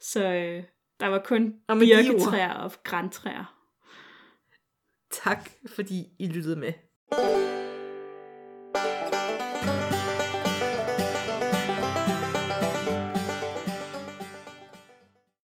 [0.00, 0.64] Så øh,
[1.00, 3.58] der var kun Og birketræer og græntræer.
[5.10, 6.72] Tak, fordi I lyttede med.